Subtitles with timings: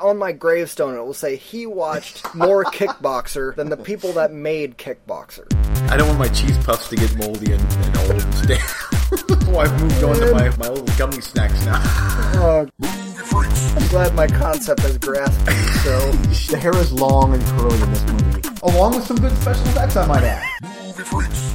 [0.00, 4.78] On my gravestone, it will say he watched more Kickboxer than the people that made
[4.78, 5.44] Kickboxer.
[5.90, 8.58] I don't want my cheese puffs to get moldy and, and old and stale.
[8.58, 11.78] so I've moved on to my, my little gummy snacks now.
[12.36, 16.12] Oh, I'm glad my concept has grasped you, so.
[16.52, 19.96] The hair is long and curly in this movie, along with some good special effects,
[19.96, 21.51] I might add.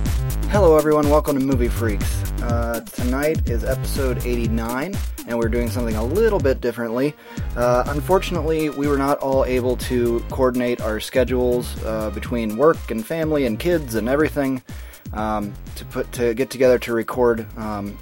[0.50, 1.10] Hello, everyone.
[1.10, 2.24] Welcome to Movie Freaks.
[2.42, 4.96] Uh, tonight is episode 89,
[5.28, 7.14] and we're doing something a little bit differently.
[7.58, 13.06] Uh, unfortunately, we were not all able to coordinate our schedules uh, between work and
[13.06, 14.64] family and kids and everything
[15.12, 17.98] um, to put to get together to record um,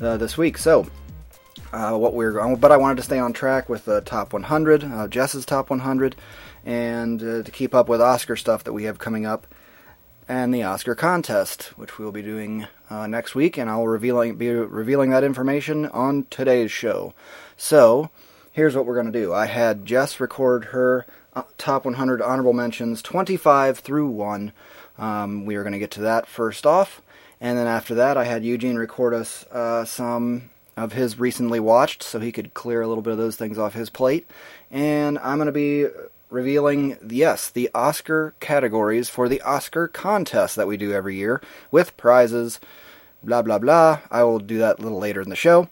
[0.00, 0.56] uh, this week.
[0.56, 0.86] So,
[1.72, 4.84] uh, what we're going, but I wanted to stay on track with the top 100,
[4.84, 6.14] uh, Jess's top 100,
[6.64, 9.48] and to keep up with Oscar stuff that we have coming up
[10.30, 14.48] and the Oscar contest, which we'll be doing uh, next week, and I'll revealing be
[14.48, 17.14] revealing that information on today's show.
[17.56, 18.10] So,
[18.52, 19.34] here's what we're going to do.
[19.34, 24.52] I had Jess record her uh, top 100 honorable mentions, 25 through one.
[24.98, 27.02] Um, we are going to get to that first off,
[27.40, 32.04] and then after that, I had Eugene record us uh, some of his recently watched,
[32.04, 34.30] so he could clear a little bit of those things off his plate.
[34.70, 35.86] And I'm going to be
[36.30, 41.96] revealing, yes, the Oscar categories for the Oscar contest that we do every year with
[41.96, 42.60] prizes,
[43.22, 44.00] blah, blah, blah.
[44.10, 45.68] I will do that a little later in the show.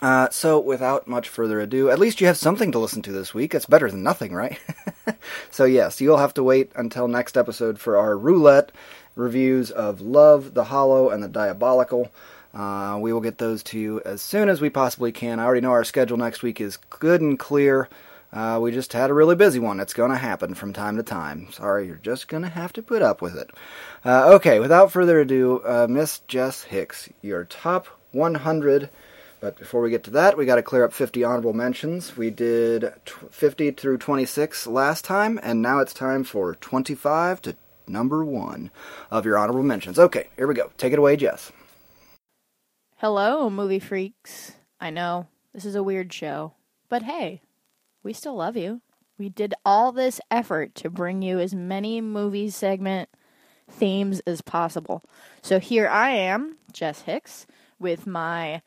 [0.00, 3.32] Uh, so, without much further ado, at least you have something to listen to this
[3.32, 3.54] week.
[3.54, 4.58] It's better than nothing, right?
[5.50, 8.72] so, yes, you'll have to wait until next episode for our roulette
[9.14, 12.10] reviews of Love, The Hollow, and The Diabolical.
[12.52, 15.38] Uh, we will get those to you as soon as we possibly can.
[15.38, 17.88] I already know our schedule next week is good and clear.
[18.32, 19.78] Uh, we just had a really busy one.
[19.78, 21.48] It's going to happen from time to time.
[21.52, 23.50] Sorry, you're just going to have to put up with it.
[24.04, 28.88] Uh, okay, without further ado, uh, Miss Jess Hicks, your top 100.
[29.40, 32.16] But before we get to that, we got to clear up 50 honorable mentions.
[32.16, 32.92] We did
[33.30, 37.56] 50 through 26 last time, and now it's time for 25 to
[37.88, 38.70] number one
[39.10, 39.98] of your honorable mentions.
[39.98, 40.70] Okay, here we go.
[40.78, 41.52] Take it away, Jess.
[42.96, 44.52] Hello, movie freaks.
[44.80, 46.54] I know, this is a weird show,
[46.88, 47.42] but hey,
[48.02, 48.80] we still love you.
[49.18, 53.08] We did all this effort to bring you as many movie segment
[53.70, 55.04] themes as possible.
[55.42, 57.46] So here I am, Jess Hicks,
[57.78, 58.62] with my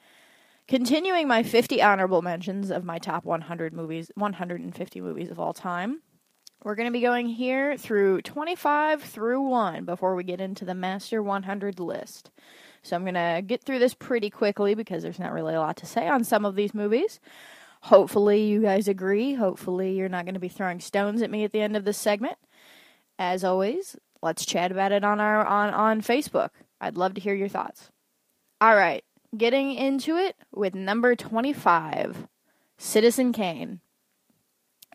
[0.68, 6.02] continuing my 50 honorable mentions of my top 100 movies, 150 movies of all time.
[6.64, 10.74] We're going to be going here through 25 through 1 before we get into the
[10.74, 12.32] Master 100 list.
[12.82, 15.78] So I'm going to get through this pretty quickly because there's not really a lot
[15.78, 17.20] to say on some of these movies.
[17.86, 19.36] Hopefully, you guys agree.
[19.36, 22.00] Hopefully, you're not going to be throwing stones at me at the end of this
[22.00, 22.36] segment.
[23.20, 26.50] As always, let's chat about it on our on on Facebook.
[26.82, 27.92] I'd love to hear your thoughts.
[28.60, 29.04] All right,
[29.38, 32.28] getting into it with number 25,
[32.80, 33.82] Citizen Kane.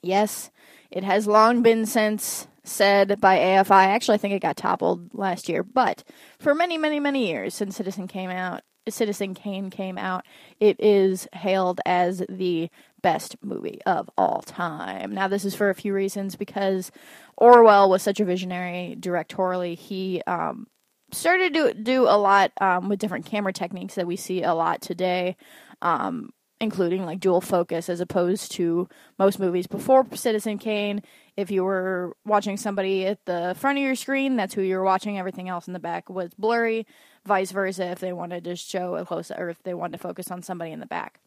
[0.02, 0.50] Yes,
[0.90, 3.86] it has long been since said by AFI.
[3.86, 6.02] Actually, I think it got toppled last year, but
[6.40, 10.24] for many, many, many years since Citizen came out, Citizen Kane came out,
[10.58, 12.70] it is hailed as the
[13.02, 15.12] best movie of all time.
[15.12, 16.91] Now, this is for a few reasons because
[17.36, 19.76] Orwell was such a visionary directorially.
[19.76, 20.66] He um,
[21.12, 24.80] started to do a lot um, with different camera techniques that we see a lot
[24.80, 25.36] today.
[25.82, 26.30] Um,
[26.60, 28.86] including like dual focus as opposed to
[29.18, 31.02] most movies before Citizen Kane.
[31.36, 34.84] If you were watching somebody at the front of your screen, that's who you were
[34.84, 35.18] watching.
[35.18, 36.86] Everything else in the back was blurry.
[37.26, 40.31] Vice versa, if they wanted to show a close or if they wanted to focus
[40.31, 41.20] on somebody in the back.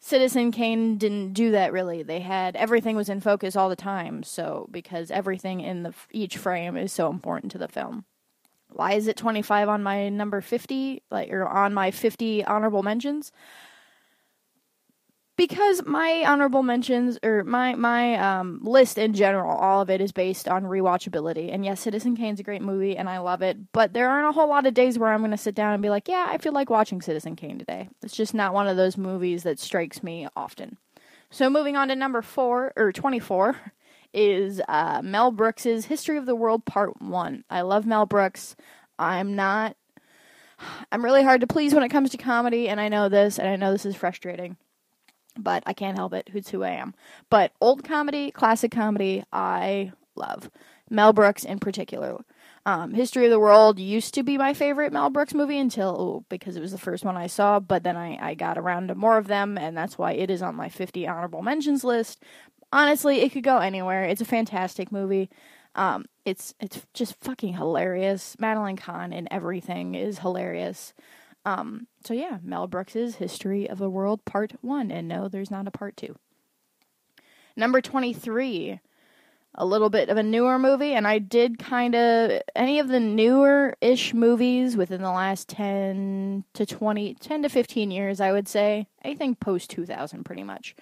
[0.00, 2.02] Citizen Kane didn't do that really.
[2.02, 4.24] They had everything was in focus all the time.
[4.24, 8.04] So because everything in the each frame is so important to the film.
[8.68, 13.30] Why is it 25 on my number 50 like or on my 50 honorable mentions?
[15.36, 20.12] Because my honorable mentions or my my um, list in general, all of it is
[20.12, 21.52] based on rewatchability.
[21.52, 23.72] And yes, Citizen Kane's a great movie, and I love it.
[23.72, 25.82] But there aren't a whole lot of days where I'm going to sit down and
[25.82, 28.76] be like, "Yeah, I feel like watching Citizen Kane today." It's just not one of
[28.76, 30.76] those movies that strikes me often.
[31.30, 33.56] So moving on to number four or twenty four
[34.12, 37.44] is uh, Mel Brooks's History of the World Part One.
[37.48, 38.54] I love Mel Brooks.
[38.98, 39.76] I'm not.
[40.92, 43.48] I'm really hard to please when it comes to comedy, and I know this, and
[43.48, 44.56] I know this is frustrating
[45.36, 46.28] but I can't help it.
[46.30, 46.94] Who's who I am.
[47.30, 50.50] But old comedy, classic comedy, I love.
[50.90, 52.18] Mel Brooks in particular.
[52.64, 56.56] Um, History of the World used to be my favorite Mel Brooks movie until because
[56.56, 59.18] it was the first one I saw, but then I, I got around to more
[59.18, 62.22] of them, and that's why it is on my 50 honorable mentions list.
[62.72, 64.04] Honestly, it could go anywhere.
[64.04, 65.28] It's a fantastic movie.
[65.74, 68.36] Um, it's it's just fucking hilarious.
[68.38, 70.92] Madeline Kahn and everything is hilarious.
[71.44, 75.66] Um, so yeah, Mel Brooks's History of the World Part 1 and no, there's not
[75.66, 76.16] a part 2.
[77.56, 78.80] Number 23,
[79.54, 83.00] a little bit of a newer movie, and I did kind of any of the
[83.00, 88.48] newer ish movies within the last 10 to 20, 10 to 15 years, I would
[88.48, 88.86] say.
[89.04, 90.74] Anything post 2000, pretty much.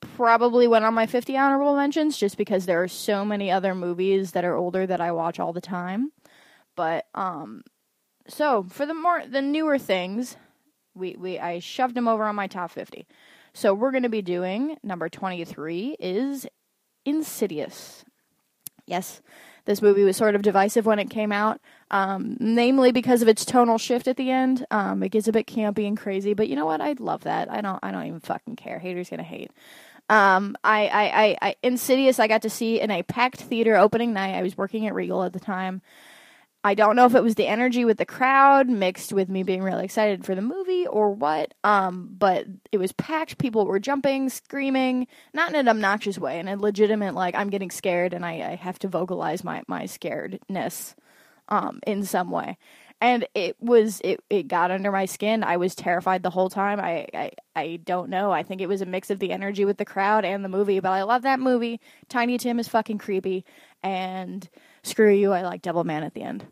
[0.00, 4.32] Probably went on my 50 honorable mentions just because there are so many other movies
[4.32, 6.12] that are older that I watch all the time.
[6.76, 7.62] But, um,
[8.28, 10.36] so for the more, the newer things,
[10.94, 13.06] we, we, I shoved him over on my top 50.
[13.52, 16.46] So we're going to be doing number 23 is
[17.04, 18.04] Insidious.
[18.86, 19.20] Yes,
[19.66, 21.60] this movie was sort of divisive when it came out,
[21.90, 24.66] um, namely because of its tonal shift at the end.
[24.70, 26.80] Um, it gets a bit campy and crazy, but you know what?
[26.80, 27.50] I love that.
[27.50, 27.78] I don't.
[27.82, 28.78] I don't even fucking care.
[28.78, 29.50] Haters gonna hate.
[30.10, 32.18] Um, I, I, I, I, Insidious.
[32.18, 34.34] I got to see in a packed theater opening night.
[34.34, 35.80] I was working at Regal at the time.
[36.66, 39.62] I don't know if it was the energy with the crowd mixed with me being
[39.62, 41.52] really excited for the movie or what.
[41.62, 43.36] Um, but it was packed.
[43.36, 47.70] People were jumping, screaming, not in an obnoxious way, in a legitimate like I'm getting
[47.70, 50.94] scared and I, I have to vocalize my my scaredness,
[51.50, 52.56] um, in some way.
[52.98, 55.44] And it was it it got under my skin.
[55.44, 56.80] I was terrified the whole time.
[56.80, 58.30] I I I don't know.
[58.30, 60.80] I think it was a mix of the energy with the crowd and the movie.
[60.80, 61.78] But I love that movie.
[62.08, 63.44] Tiny Tim is fucking creepy
[63.82, 64.48] and
[64.84, 66.46] screw you, I like Devil Man at the end.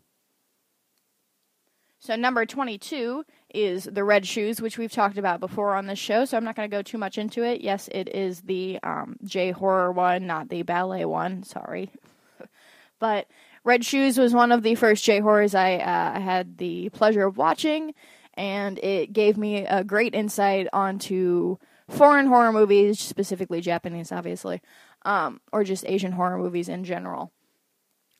[2.03, 6.25] So number 22 is The Red Shoes, which we've talked about before on this show,
[6.25, 7.61] so I'm not going to go too much into it.
[7.61, 11.91] Yes, it is the um, J horror one, not the ballet one, sorry.
[12.99, 13.27] but
[13.63, 17.37] Red Shoes was one of the first J horrors I uh, had the pleasure of
[17.37, 17.93] watching,
[18.33, 21.55] and it gave me a great insight onto
[21.89, 24.61] foreign horror movies, specifically Japanese, obviously,
[25.05, 27.31] um, or just Asian horror movies in general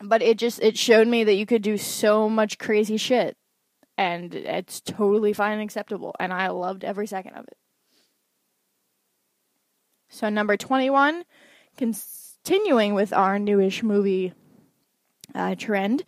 [0.04, 3.38] but it just it showed me that you could do so much crazy shit.
[3.98, 6.16] And it's totally fine and acceptable.
[6.20, 7.58] And i loved every second of it.
[10.10, 11.24] So number 21
[11.78, 14.34] continuing with our newish movie
[15.34, 16.04] uh, trend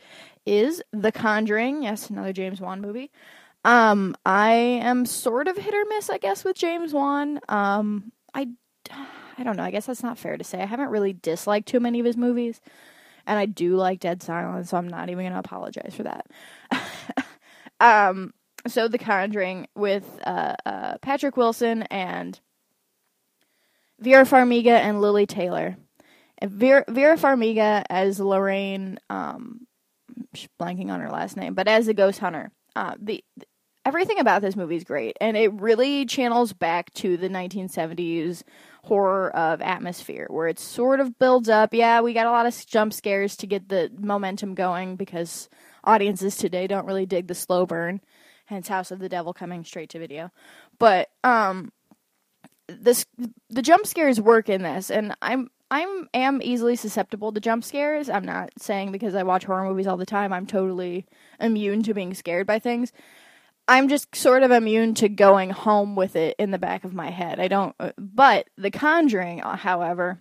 [0.45, 1.83] is the conjuring.
[1.83, 3.11] Yes another james wan movie.
[3.63, 7.39] Um i am sort of hit or miss i guess with james wan.
[7.49, 8.47] Um i
[9.37, 9.63] i don't know.
[9.63, 10.61] I guess that's not fair to say.
[10.61, 12.61] I haven't really disliked too many of his movies
[13.27, 16.27] and I do like Dead Silence, so I'm not even gonna apologize for that.
[17.79, 18.33] um,
[18.67, 22.39] so The Conjuring with uh, uh, Patrick Wilson and
[23.99, 25.77] Vera Farmiga and Lili Taylor.
[26.39, 29.67] And Vera, Vera Farmiga as Lorraine, um,
[30.59, 32.51] blanking on her last name, but as the ghost hunter.
[32.75, 33.23] Uh, the
[33.85, 38.43] everything about this movie is great, and it really channels back to the 1970s
[38.85, 41.73] horror of atmosphere where it sort of builds up.
[41.73, 45.49] Yeah, we got a lot of jump scares to get the momentum going because
[45.83, 47.99] audiences today don't really dig the slow burn,
[48.45, 50.31] hence House of the Devil coming straight to video.
[50.77, 51.71] But um
[52.67, 53.05] this
[53.49, 58.07] the jump scares work in this and I'm I'm am easily susceptible to jump scares.
[58.07, 61.07] I'm not saying because I watch horror movies all the time I'm totally
[61.39, 62.93] immune to being scared by things.
[63.67, 67.09] I'm just sort of immune to going home with it in the back of my
[67.09, 67.39] head.
[67.39, 70.19] I don't, uh, but The Conjuring, uh, however,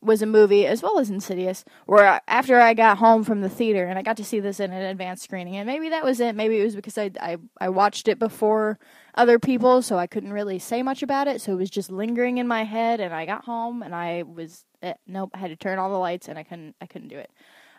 [0.00, 3.84] was a movie as well as Insidious where after I got home from the theater
[3.86, 6.34] and I got to see this in an advanced screening and maybe that was it.
[6.34, 8.78] Maybe it was because I I I watched it before
[9.14, 11.40] other people so I couldn't really say much about it.
[11.40, 14.64] So it was just lingering in my head and I got home and I was
[14.82, 17.18] eh, nope I had to turn all the lights and I couldn't I couldn't do
[17.18, 17.30] it.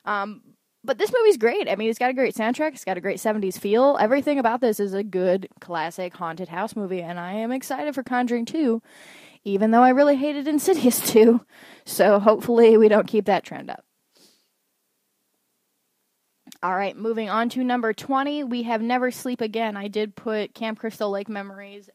[0.05, 0.41] Um
[0.87, 1.69] but this movie's great.
[1.69, 2.71] I mean, it's got a great soundtrack.
[2.73, 3.97] It's got a great 70s feel.
[3.99, 8.03] Everything about this is a good classic haunted house movie, and I am excited for
[8.03, 8.81] Conjuring 2,
[9.43, 11.41] even though I really hated Insidious 2.
[11.85, 13.83] So hopefully we don't keep that trend up.
[16.63, 18.45] All right, moving on to number 20.
[18.45, 19.75] We have Never Sleep Again.
[19.75, 21.89] I did put Camp Crystal Lake Memories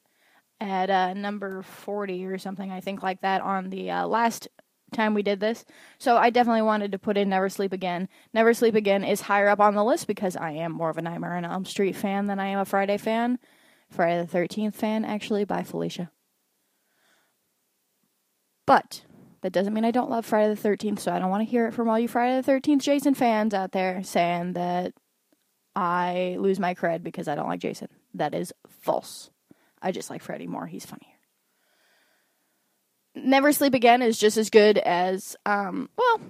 [0.60, 4.48] at uh, number 40 or something, I think, like that on the uh, last
[4.92, 5.64] time we did this.
[5.98, 8.08] So I definitely wanted to put in Never Sleep Again.
[8.32, 11.02] Never Sleep Again is higher up on the list because I am more of a
[11.02, 13.38] Nightmare on Elm Street fan than I am a Friday fan.
[13.90, 16.10] Friday the 13th fan, actually, by Felicia.
[18.66, 19.04] But
[19.42, 21.66] that doesn't mean I don't love Friday the 13th, so I don't want to hear
[21.66, 24.92] it from all you Friday the 13th Jason fans out there saying that
[25.74, 27.88] I lose my cred because I don't like Jason.
[28.14, 29.30] That is false.
[29.80, 30.66] I just like Freddy more.
[30.66, 31.11] He's funnier.
[33.14, 36.20] Never Sleep Again is just as good as um well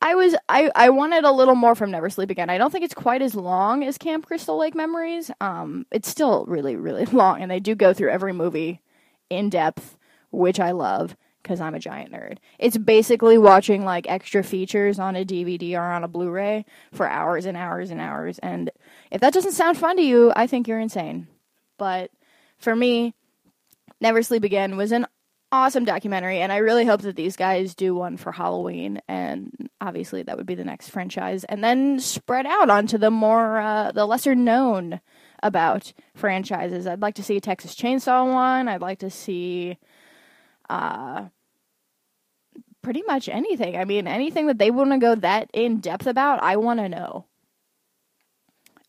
[0.00, 2.50] I was I I wanted a little more from Never Sleep Again.
[2.50, 5.30] I don't think it's quite as long as Camp Crystal Lake Memories.
[5.40, 8.82] Um it's still really really long and they do go through every movie
[9.30, 9.96] in depth,
[10.30, 12.38] which I love cuz I'm a giant nerd.
[12.58, 17.46] It's basically watching like extra features on a DVD or on a Blu-ray for hours
[17.46, 18.70] and hours and hours and
[19.10, 21.28] if that doesn't sound fun to you, I think you're insane.
[21.78, 22.10] But
[22.58, 23.14] for me,
[24.00, 25.06] Never Sleep Again was an
[25.52, 30.22] awesome documentary, and I really hope that these guys do one for Halloween, and obviously
[30.22, 34.06] that would be the next franchise, and then spread out onto the more uh, the
[34.06, 35.00] lesser known
[35.42, 36.86] about franchises.
[36.86, 38.68] I'd like to see a Texas Chainsaw one.
[38.68, 39.78] I'd like to see
[40.70, 41.26] uh
[42.82, 43.76] pretty much anything.
[43.76, 46.88] I mean, anything that they want to go that in depth about, I want to
[46.88, 47.26] know.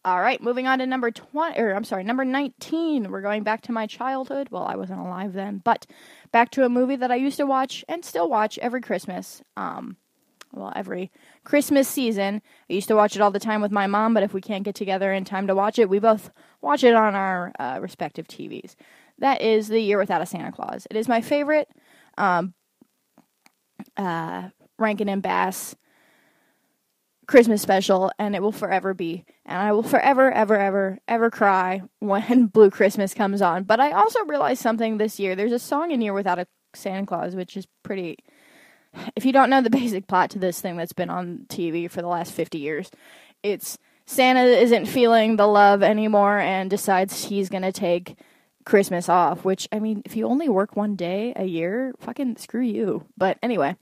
[0.06, 3.10] All right, moving on to number 20 or I'm sorry, number 19.
[3.10, 4.50] We're going back to my childhood.
[4.52, 5.86] Well, I wasn't alive then, but
[6.32, 9.42] back to a movie that I used to watch and still watch every Christmas.
[9.56, 9.98] Um
[10.54, 11.12] well, every
[11.44, 12.42] Christmas season.
[12.70, 14.64] I used to watch it all the time with my mom, but if we can't
[14.64, 16.30] get together in time to watch it, we both
[16.62, 18.76] watch it on our uh, respective TVs.
[19.18, 20.86] That is The Year Without a Santa Claus.
[20.92, 21.70] It is my favorite
[22.20, 22.54] um,
[23.98, 25.76] uh, Rankin and Bass
[27.28, 29.26] Christmas special, and it will forever be.
[29.46, 33.64] And I will forever, ever, ever, ever cry when Blue Christmas comes on.
[33.64, 35.36] But I also realized something this year.
[35.36, 38.18] There's a song in Year Without a Santa Claus, which is pretty.
[39.16, 42.02] If you don't know the basic plot to this thing that's been on TV for
[42.02, 42.92] the last 50 years,
[43.42, 48.16] it's Santa isn't feeling the love anymore and decides he's going to take
[48.66, 52.62] Christmas off, which, I mean, if you only work one day a year, fucking screw
[52.62, 53.06] you.
[53.18, 53.76] But anyway,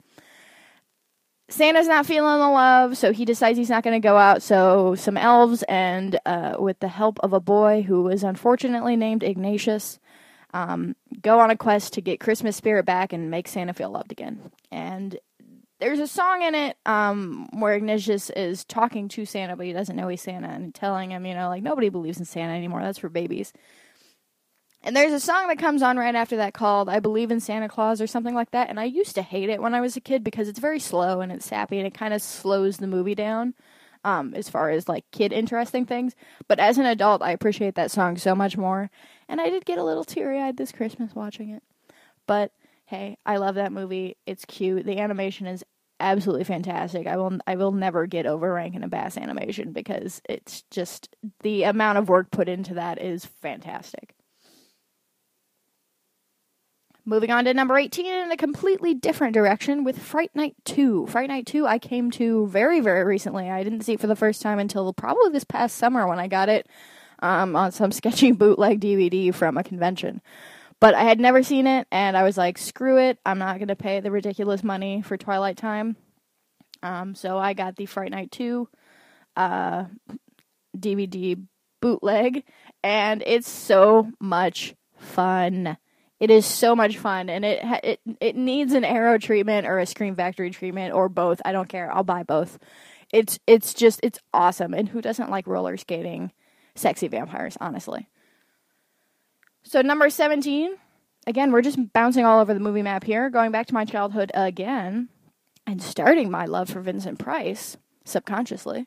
[1.48, 4.42] Santa's not feeling the love, so he decides he's not going to go out.
[4.42, 9.22] So some elves, and uh, with the help of a boy who was unfortunately named
[9.22, 9.98] Ignatius,
[10.54, 14.12] um, go on a quest to get Christmas spirit back and make Santa feel loved
[14.12, 14.50] again.
[14.70, 15.18] And
[15.78, 19.96] there's a song in it um, where Ignatius is talking to Santa, but he doesn't
[19.96, 22.82] know he's Santa, and telling him, you know, like nobody believes in Santa anymore.
[22.82, 23.52] That's for babies.
[24.84, 27.68] And there's a song that comes on right after that called I Believe in Santa
[27.68, 28.68] Claus or something like that.
[28.68, 31.20] And I used to hate it when I was a kid because it's very slow
[31.20, 33.54] and it's sappy and it kind of slows the movie down
[34.04, 36.14] um, as far as like kid interesting things.
[36.48, 38.90] But as an adult, I appreciate that song so much more.
[39.28, 41.62] And I did get a little teary eyed this Christmas watching it.
[42.26, 42.52] But
[42.86, 44.16] hey, I love that movie.
[44.26, 44.84] It's cute.
[44.84, 45.64] The animation is
[46.00, 47.06] absolutely fantastic.
[47.06, 51.62] I will I will never get over Rankin and Bass animation because it's just the
[51.62, 54.16] amount of work put into that is fantastic.
[57.04, 61.08] Moving on to number 18 in a completely different direction with Fright Night 2.
[61.08, 63.50] Fright Night 2 I came to very, very recently.
[63.50, 66.28] I didn't see it for the first time until probably this past summer when I
[66.28, 66.68] got it
[67.18, 70.20] um, on some sketchy bootleg DVD from a convention.
[70.78, 73.18] But I had never seen it, and I was like, screw it.
[73.26, 75.96] I'm not going to pay the ridiculous money for Twilight Time.
[76.84, 78.68] Um, so I got the Fright Night 2
[79.36, 79.84] uh,
[80.76, 81.40] DVD
[81.80, 82.44] bootleg,
[82.82, 85.76] and it's so much fun.
[86.22, 89.86] It is so much fun, and it it it needs an Arrow treatment or a
[89.86, 91.42] Scream Factory treatment or both.
[91.44, 91.92] I don't care.
[91.92, 92.60] I'll buy both.
[93.12, 96.30] It's it's just it's awesome, and who doesn't like roller skating,
[96.76, 97.58] sexy vampires?
[97.60, 98.08] Honestly.
[99.64, 100.76] So number seventeen.
[101.26, 103.28] Again, we're just bouncing all over the movie map here.
[103.28, 105.08] Going back to my childhood again,
[105.66, 108.86] and starting my love for Vincent Price subconsciously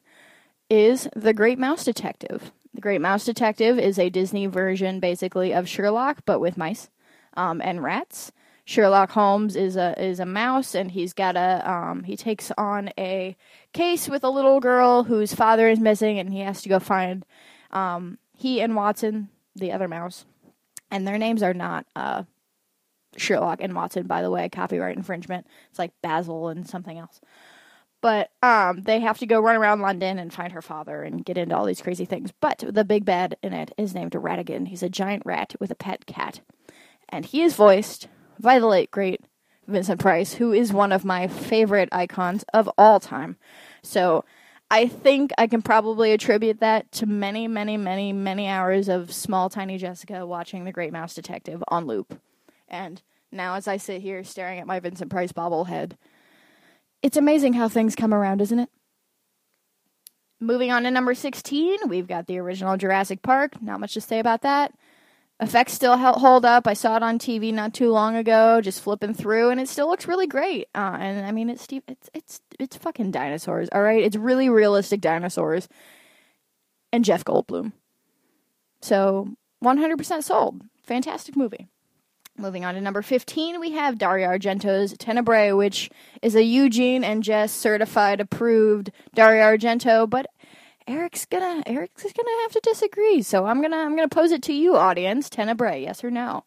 [0.69, 2.53] is The Great Mouse Detective.
[2.73, 6.89] The Great Mouse Detective is a Disney version, basically, of Sherlock, but with mice
[7.35, 8.31] um, and rats.
[8.67, 12.89] Sherlock Holmes is a is a mouse, and he's got a um, he takes on
[12.97, 13.35] a
[13.73, 17.25] case with a little girl whose father is missing, and he has to go find
[17.71, 20.25] um, he and Watson, the other mouse,
[20.89, 22.23] and their names are not uh,
[23.17, 25.45] Sherlock and Watson, by the way, copyright infringement.
[25.69, 27.21] It's like Basil and something else.
[28.01, 31.37] But um, they have to go run around London and find her father and get
[31.37, 32.31] into all these crazy things.
[32.39, 34.67] But the big bad in it is named Ratigan.
[34.67, 36.41] He's a giant rat with a pet cat
[37.09, 38.07] and he is voiced
[38.39, 39.21] by the late great
[39.67, 43.37] Vincent Price, who is one of my favorite icons of all time.
[43.81, 44.25] So
[44.69, 49.49] I think I can probably attribute that to many, many, many, many hours of small,
[49.49, 52.19] tiny Jessica watching The Great Mouse Detective on loop.
[52.67, 55.93] And now, as I sit here staring at my Vincent Price bobblehead,
[57.01, 58.69] it's amazing how things come around, isn't it?
[60.39, 63.61] Moving on to number 16, we've got the original Jurassic Park.
[63.61, 64.73] Not much to say about that
[65.39, 66.67] effects still hold up.
[66.67, 69.87] I saw it on TV not too long ago, just flipping through, and it still
[69.87, 70.67] looks really great.
[70.75, 73.69] Uh, and I mean, it's it's it's it's fucking dinosaurs.
[73.71, 75.67] All right, it's really realistic dinosaurs,
[76.91, 77.73] and Jeff Goldblum.
[78.81, 79.29] So
[79.63, 80.61] 100% sold.
[80.83, 81.67] Fantastic movie.
[82.37, 85.89] Moving on to number 15, we have Dario Argento's Tenebrae, which
[86.21, 90.27] is a Eugene and Jess certified approved Dario Argento, but
[90.87, 93.21] Eric's gonna Eric's gonna have to disagree.
[93.21, 95.29] So I'm gonna I'm gonna pose it to you, audience.
[95.29, 96.43] Tenebrae, yes or no?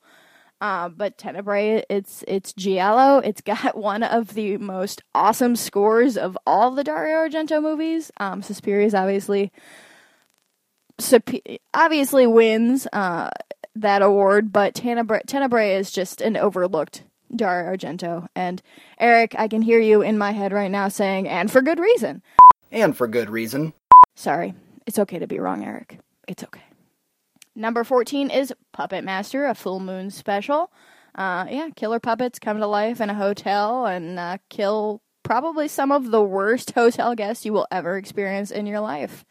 [0.61, 3.19] Uh, but Tenebrae, it's it's Giallo.
[3.19, 8.11] It's got one of the most awesome scores of all the Dario Argento movies.
[8.19, 9.53] Um, is obviously
[11.75, 13.31] obviously wins uh,
[13.77, 17.05] that award, but Tenebrae, Tenebrae is just an overlooked
[17.35, 18.29] Dario Argento.
[18.35, 18.61] And
[18.99, 22.23] Eric, I can hear you in my head right now saying, and for good reason.
[22.71, 23.73] And for good reason.
[24.19, 24.53] Sorry.
[24.85, 26.01] It's okay to be wrong, Eric.
[26.27, 26.65] It's okay.
[27.55, 30.73] Number 14 is Puppet Master, a full moon special.
[31.15, 35.93] Uh, yeah, killer puppets come to life in a hotel and uh, kill probably some
[35.93, 39.25] of the worst hotel guests you will ever experience in your life.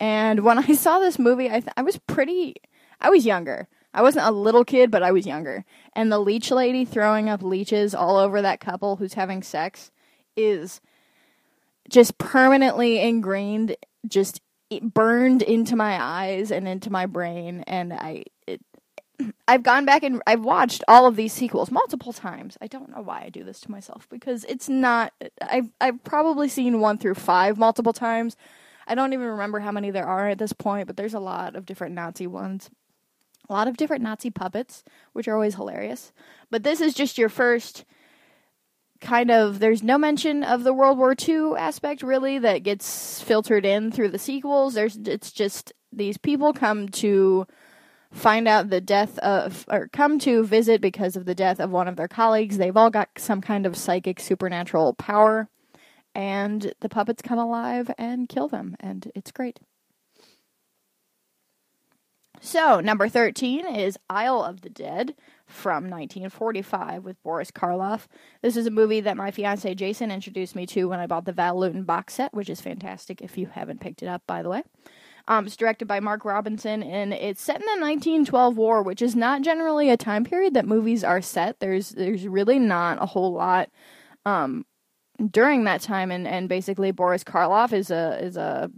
[0.00, 2.56] And when I saw this movie, I, th- I was pretty,
[3.00, 3.68] I was younger.
[3.94, 5.64] I wasn't a little kid, but I was younger.
[5.92, 9.92] And the leech lady throwing up leeches all over that couple who's having sex
[10.36, 10.80] is
[11.88, 14.40] just permanently ingrained, just
[14.82, 17.64] burned into my eyes and into my brain.
[17.66, 18.60] And I, it,
[19.48, 22.58] I've gone back and I've watched all of these sequels multiple times.
[22.60, 25.12] I don't know why I do this to myself because it's not.
[25.40, 28.36] I've I've probably seen one through five multiple times.
[28.86, 31.56] I don't even remember how many there are at this point, but there's a lot
[31.56, 32.70] of different Nazi ones
[33.48, 34.82] a lot of different Nazi puppets,
[35.12, 36.12] which are always hilarious.
[36.50, 37.84] But this is just your first
[39.00, 43.64] kind of there's no mention of the World War II aspect really that gets filtered
[43.64, 44.74] in through the sequels.
[44.74, 47.46] There's it's just these people come to
[48.12, 51.88] find out the death of or come to visit because of the death of one
[51.88, 52.58] of their colleagues.
[52.58, 55.48] They've all got some kind of psychic supernatural power
[56.14, 59.60] and the puppets come alive and kill them and it's great.
[62.40, 65.14] So, number 13 is Isle of the Dead
[65.46, 68.06] from 1945 with Boris Karloff.
[68.42, 71.32] This is a movie that my fiance Jason introduced me to when I bought the
[71.32, 74.48] Val Lewton box set, which is fantastic if you haven't picked it up, by the
[74.48, 74.62] way.
[75.28, 79.16] Um, it's directed by Mark Robinson, and it's set in the 1912 war, which is
[79.16, 81.58] not generally a time period that movies are set.
[81.58, 83.70] There's there's really not a whole lot
[84.24, 84.64] um,
[85.30, 88.70] during that time, and, and basically Boris Karloff is a is a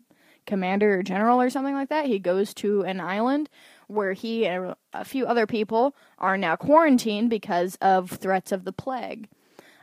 [0.46, 2.06] commander or general or something like that.
[2.06, 3.50] He goes to an island
[3.88, 8.72] where he and a few other people are now quarantined because of threats of the
[8.72, 9.28] plague.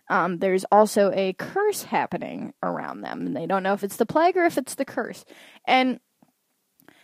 [0.10, 4.06] Um, there's also a curse happening around them, and they don't know if it's the
[4.06, 5.25] plague or if it's the curse.
[5.66, 6.00] And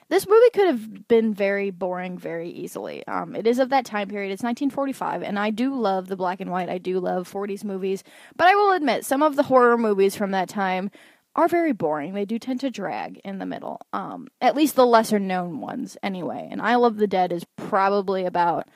[0.10, 3.08] this movie could have been very boring very easily.
[3.08, 4.32] Um, it is of that time period.
[4.32, 6.70] It's 1945, and I do love the black and white.
[6.70, 8.04] I do love 40s movies,
[8.36, 10.92] but I will admit some of the horror movies from that time
[11.36, 12.14] are very boring.
[12.14, 13.80] They do tend to drag in the middle.
[13.94, 16.48] Um, at least the lesser known ones, anyway.
[16.52, 18.68] And Isle of the Dead is probably about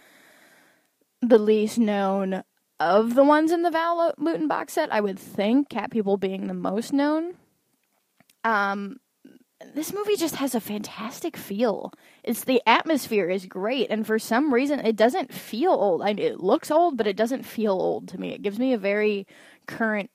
[1.21, 2.43] the least known
[2.79, 4.93] of the ones in the Val Lewton box set.
[4.93, 7.35] I would think Cat People being the most known.
[8.43, 8.99] Um,
[9.73, 11.91] this movie just has a fantastic feel.
[12.23, 16.01] It's the atmosphere is great, and for some reason, it doesn't feel old.
[16.01, 18.33] I mean, it looks old, but it doesn't feel old to me.
[18.33, 19.25] It gives me a very
[19.65, 20.09] current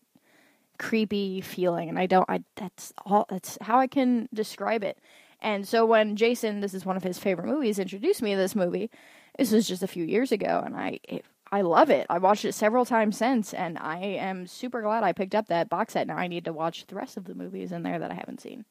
[0.81, 4.99] creepy feeling and I don't I that's all that's how I can describe it.
[5.43, 8.57] And so when Jason, this is one of his favorite movies, introduced me to this
[8.57, 8.91] movie,
[9.39, 12.07] this was just a few years ago and I it, I love it.
[12.09, 15.69] I watched it several times since and I am super glad I picked up that
[15.69, 16.07] box set.
[16.07, 18.41] Now I need to watch the rest of the movies in there that I haven't
[18.41, 18.65] seen.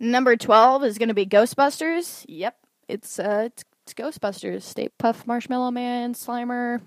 [0.00, 2.24] Number 12 is going to be Ghostbusters.
[2.28, 2.56] Yep,
[2.88, 4.62] it's uh it's, it's Ghostbusters.
[4.62, 6.80] Stay Puft Marshmallow Man, Slimer,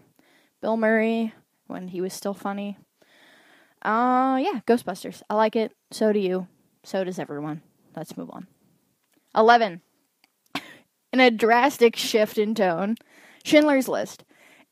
[0.60, 1.36] Bill Murray
[1.68, 2.78] when he was still funny.
[3.82, 5.22] Uh, yeah, Ghostbusters.
[5.30, 5.74] I like it.
[5.92, 6.48] So do you.
[6.84, 7.62] So does everyone.
[7.96, 8.48] Let's move on.
[9.36, 9.82] 11.
[11.14, 12.96] in a drastic shift in tone,
[13.44, 14.24] Schindler's List.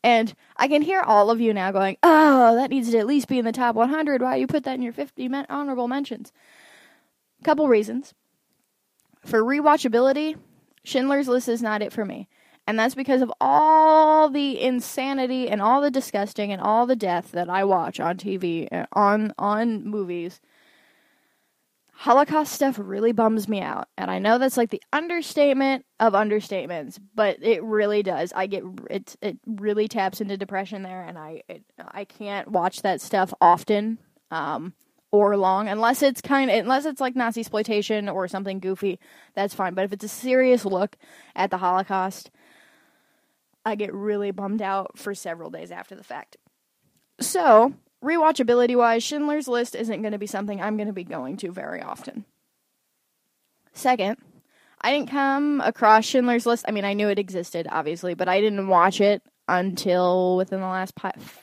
[0.04, 3.28] And I can hear all of you now going, oh, that needs to at least
[3.28, 4.22] be in the top 100.
[4.22, 6.32] Why you put that in your 50 men- honorable mentions?
[7.44, 8.14] Couple reasons.
[9.26, 10.38] For rewatchability,
[10.84, 12.30] Schindler's List is not it for me.
[12.70, 17.32] And that's because of all the insanity and all the disgusting and all the death
[17.32, 20.40] that I watch on TV and on on movies.
[21.94, 23.88] Holocaust stuff really bums me out.
[23.98, 28.32] And I know that's like the understatement of understatements, but it really does.
[28.36, 32.84] I get it it really taps into depression there and I it, I can't watch
[32.84, 33.98] that stuff often.
[34.30, 34.76] Um
[35.12, 39.00] or long unless it's kind of unless it's like Nazi exploitation or something goofy,
[39.34, 39.74] that's fine.
[39.74, 40.98] But if it's a serious look
[41.36, 42.30] at the Holocaust,
[43.70, 46.38] I get really bummed out for several days after the fact.
[47.20, 51.38] So, rewatchability wise, Schindler's List isn't going to be something I'm going to be going
[51.38, 52.26] to very often.
[53.74, 54.18] Second,
[54.82, 56.66] I didn't come across Schindler's List.
[56.68, 60.68] I mean, I knew it existed, obviously, but I didn't watch it until within the
[60.68, 60.94] last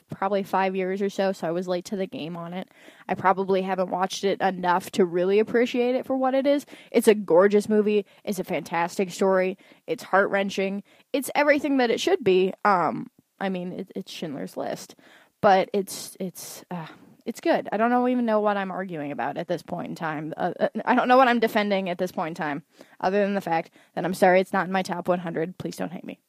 [0.09, 2.69] probably five years or so, so I was late to the game on it.
[3.09, 6.65] I probably haven't watched it enough to really appreciate it for what it is.
[6.89, 8.05] It's a gorgeous movie.
[8.23, 9.57] It's a fantastic story.
[9.87, 10.83] It's heart wrenching.
[11.11, 12.53] It's everything that it should be.
[12.63, 13.07] Um,
[13.41, 14.95] I mean, it, it's Schindler's List,
[15.41, 16.87] but it's it's uh,
[17.25, 17.67] it's good.
[17.73, 20.33] I don't know, even know what I'm arguing about at this point in time.
[20.37, 22.63] Uh, uh I don't know what I'm defending at this point in time,
[23.01, 25.57] other than the fact that I'm sorry it's not in my top 100.
[25.57, 26.21] Please don't hate me.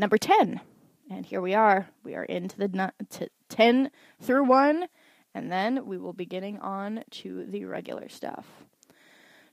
[0.00, 0.62] Number 10
[1.10, 1.90] And here we are.
[2.02, 4.86] We are into the nu- t- 10 through 1,
[5.34, 8.46] and then we will be getting on to the regular stuff.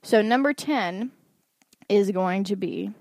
[0.02, 1.10] So, number 10
[1.90, 2.92] is going to be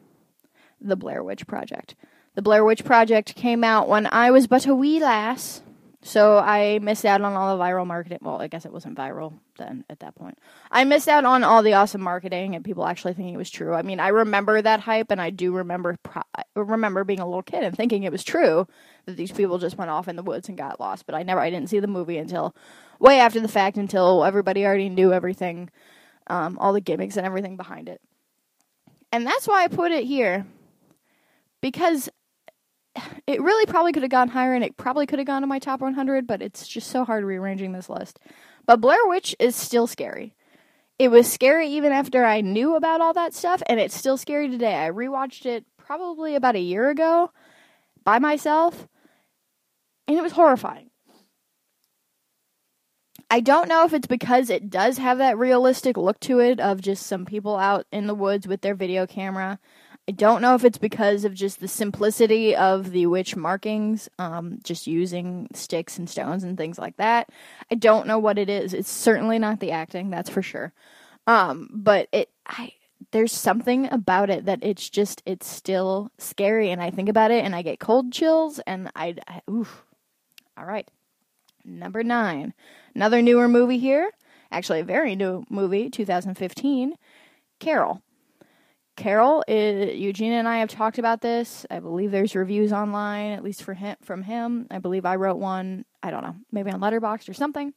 [0.82, 1.96] The Blair Witch Project.
[2.36, 5.62] The Blair Witch Project came out when I was but a wee lass,
[6.08, 8.20] so I missed out on all the viral marketing.
[8.22, 10.40] Well, I guess it wasn't viral then at that point.
[10.72, 13.74] I missed out on all the awesome marketing and people actually thinking it was true.
[13.74, 16.22] I mean, I remember that hype, and I do remember pro-
[16.56, 18.68] remember being a little kid and thinking it was true
[19.06, 21.06] that these people just went off in the woods and got lost.
[21.06, 22.56] But I never, I didn't see the movie until
[23.00, 25.70] way after the fact, until everybody already knew everything,
[26.28, 28.00] um, all the gimmicks and everything behind it.
[29.12, 30.46] And that's why I put it here
[31.60, 32.10] because
[33.26, 35.60] it really probably could have gone higher and it probably could have gone to my
[35.60, 38.20] top 100, but it's just so hard rearranging this list.
[38.66, 40.36] But Blair Witch is still scary.
[41.00, 44.50] It was scary even after I knew about all that stuff, and it's still scary
[44.50, 44.76] today.
[44.76, 47.32] I rewatched it probably about a year ago
[48.04, 48.88] by myself,
[50.08, 50.90] and it was horrifying.
[53.30, 56.82] I don't know if it's because it does have that realistic look to it of
[56.82, 59.60] just some people out in the woods with their video camera.
[60.10, 64.60] I don't know if it's because of just the simplicity of the witch markings, um,
[64.64, 67.30] just using sticks and stones and things like that.
[67.70, 68.74] I don't know what it is.
[68.74, 70.72] It's certainly not the acting, that's for sure.
[71.28, 72.72] Um, but it, I,
[73.12, 76.72] there's something about it that it's just, it's still scary.
[76.72, 79.84] And I think about it and I get cold chills and I, I oof.
[80.58, 80.90] All right.
[81.66, 82.54] Number nine.
[82.96, 84.10] Another newer movie here.
[84.54, 86.96] Actually, a very new movie, 2015.
[87.60, 88.02] Carol.
[88.98, 91.66] Carol, is, Eugene and I have talked about this.
[91.70, 94.68] I believe there's reviews online, at least for him, from him.
[94.72, 95.86] I believe I wrote one.
[96.02, 97.74] I don't know, maybe on Letterboxd or something.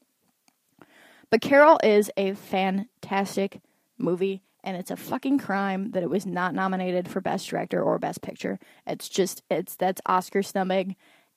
[1.28, 3.60] But Carol is a fantastic
[3.98, 7.98] movie, and it's a fucking crime that it was not nominated for Best Director or
[7.98, 8.58] Best Picture.
[8.86, 10.88] It's just it's that's Oscar stomach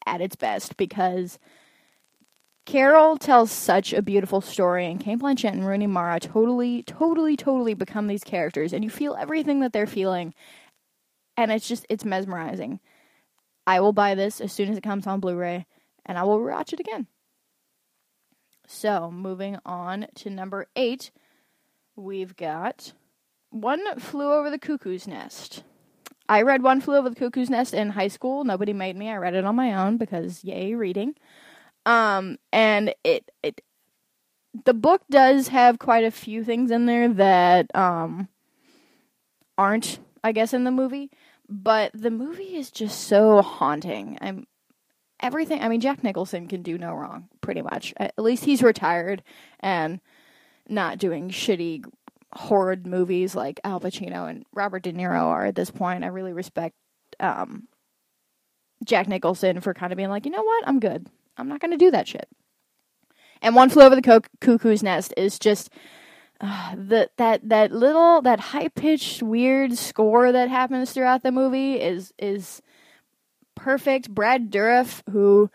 [0.06, 1.38] at its best because
[2.65, 7.73] Carol tells such a beautiful story, and Cate Blanchett and Rooney Mara totally, totally, totally
[7.73, 10.34] become these characters, and you feel everything that they're feeling,
[11.36, 12.80] and it's just it's mesmerizing.
[13.67, 15.65] I will buy this as soon as it comes on Blu-ray,
[16.06, 17.08] and I will watch it again.
[18.65, 21.12] So, moving on to number eight,
[21.97, 22.93] we've got
[23.49, 25.63] One Flew Over the Cuckoo's Nest.
[26.30, 28.45] I read One Flew Over the Cuckoo's Nest in high school.
[28.45, 29.10] Nobody made me.
[29.10, 31.15] I read it on my own because yay, reading.
[31.86, 33.62] Um, and it it
[34.65, 38.28] the book does have quite a few things in there that um
[39.58, 41.12] aren't, I guess, in the movie.
[41.50, 44.17] But the movie is just so haunting.
[44.22, 44.48] I'm
[45.19, 45.62] everything.
[45.62, 47.93] I mean, Jack Nicholson can do no wrong, pretty much.
[47.98, 49.24] At least he's retired
[49.60, 50.00] and
[50.67, 51.86] not doing shitty
[52.34, 56.04] horrid movies like Al Pacino and Robert De Niro are at this point.
[56.04, 56.76] I really respect
[57.19, 57.67] um,
[58.84, 61.08] Jack Nicholson for kind of being like, you know what, I'm good.
[61.38, 62.28] I'm not going to do that shit.
[63.41, 65.69] And One Flew Over the Co- Cuckoo's Nest is just
[66.39, 71.76] uh, the that that little that high pitched weird score that happens throughout the movie
[71.76, 72.62] is is
[73.56, 74.10] perfect.
[74.10, 75.50] Brad Dourif, who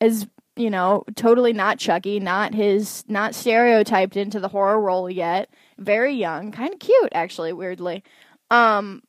[0.00, 5.50] is you know totally not Chucky, not his not stereotyped into the horror role yet.
[5.78, 8.02] Very young, kind of cute actually, weirdly.
[8.50, 9.02] Um,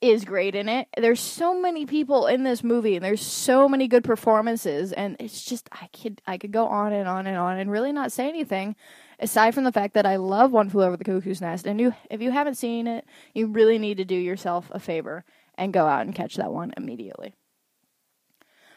[0.00, 0.88] is great in it.
[0.96, 5.44] There's so many people in this movie and there's so many good performances and it's
[5.44, 8.28] just I could I could go on and on and on and really not say
[8.28, 8.76] anything
[9.18, 11.94] aside from the fact that I love One Flew Over the Cuckoo's Nest and you
[12.10, 15.24] if you haven't seen it, you really need to do yourself a favor
[15.56, 17.34] and go out and catch that one immediately.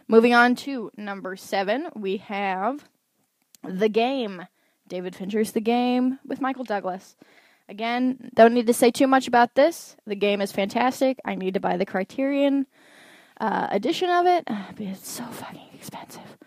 [0.07, 2.89] Moving on to number 7, we have
[3.63, 4.47] The Game.
[4.85, 7.15] David Fincher's The Game with Michael Douglas.
[7.69, 9.95] Again, don't need to say too much about this.
[10.05, 11.19] The game is fantastic.
[11.23, 12.67] I need to buy the Criterion
[13.39, 16.37] uh, edition of it, but it's so fucking expensive.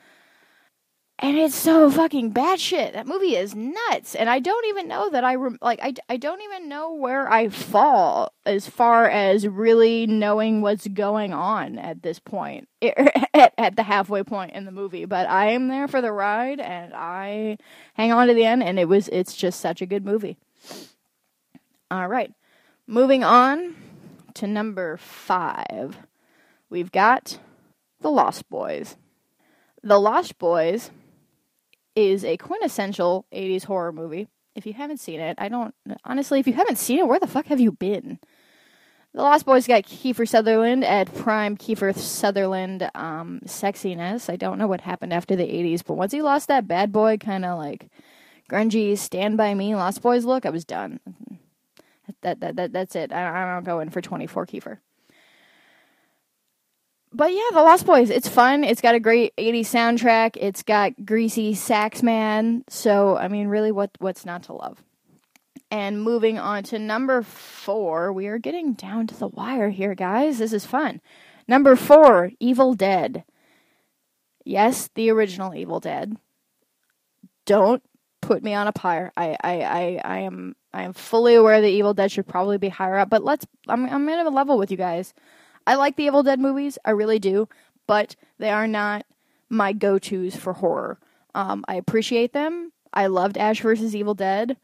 [1.19, 2.93] And it's so fucking bad shit.
[2.93, 4.15] That movie is nuts.
[4.15, 7.49] And I don't even know that I, like, I, I don't even know where I
[7.49, 13.83] fall as far as really knowing what's going on at this point, at, at the
[13.83, 15.07] halfway point in the movie.
[15.07, 17.57] But I am there for the ride and I
[17.95, 20.37] hang on to the end, and it was, it's just such a good movie.
[21.91, 22.33] All right.
[22.87, 23.77] Moving on
[24.35, 25.97] to number five.
[26.69, 27.39] We've got
[28.01, 28.97] The Lost Boys.
[29.83, 30.91] The Lost Boys
[31.95, 34.29] is a quintessential 80s horror movie.
[34.55, 35.75] If you haven't seen it, I don't.
[36.05, 38.19] Honestly, if you haven't seen it, where the fuck have you been?
[39.15, 44.29] The Lost Boys got Kiefer Sutherland at prime Kiefer Sutherland um, sexiness.
[44.29, 47.17] I don't know what happened after the 80s, but once he lost that bad boy
[47.17, 47.89] kind of like
[48.51, 51.01] grungy Stand By Me Lost Boys look, I was done.
[52.23, 53.13] That, that, that that's it.
[53.13, 54.79] I, I don't go in for 24 Kiefer.
[57.13, 58.11] but yeah, The Lost Boys.
[58.11, 58.65] It's fun.
[58.65, 60.37] It's got a great 80s soundtrack.
[60.41, 62.65] It's got greasy sax man.
[62.69, 64.83] So I mean, really, what what's not to love?
[65.71, 70.39] And moving on to number four, we are getting down to the wire here, guys.
[70.39, 71.01] This is fun.
[71.49, 73.25] Number four, Evil Dead.
[74.45, 76.17] Yes, the original Evil Dead.
[77.47, 77.83] Don't
[78.21, 79.13] put me on a pyre.
[79.17, 82.69] I, I, I, I am I am fully aware that Evil Dead should probably be
[82.69, 85.15] higher up, but let's I'm I'm level with you guys.
[85.67, 87.49] I like the Evil Dead movies, I really do,
[87.87, 89.07] but they are not
[89.49, 90.99] my go-tos for horror.
[91.35, 92.73] Um, I appreciate them.
[92.93, 93.97] I loved Ash vs.
[93.97, 94.59] Evil Dead.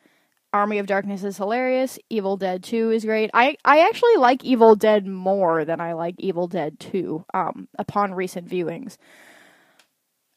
[0.53, 1.99] Army of Darkness is hilarious.
[2.11, 3.31] Evil Dead 2 is great.
[3.33, 8.13] I, I actually like Evil Dead more than I like Evil Dead 2 um, upon
[8.13, 8.99] recent viewings.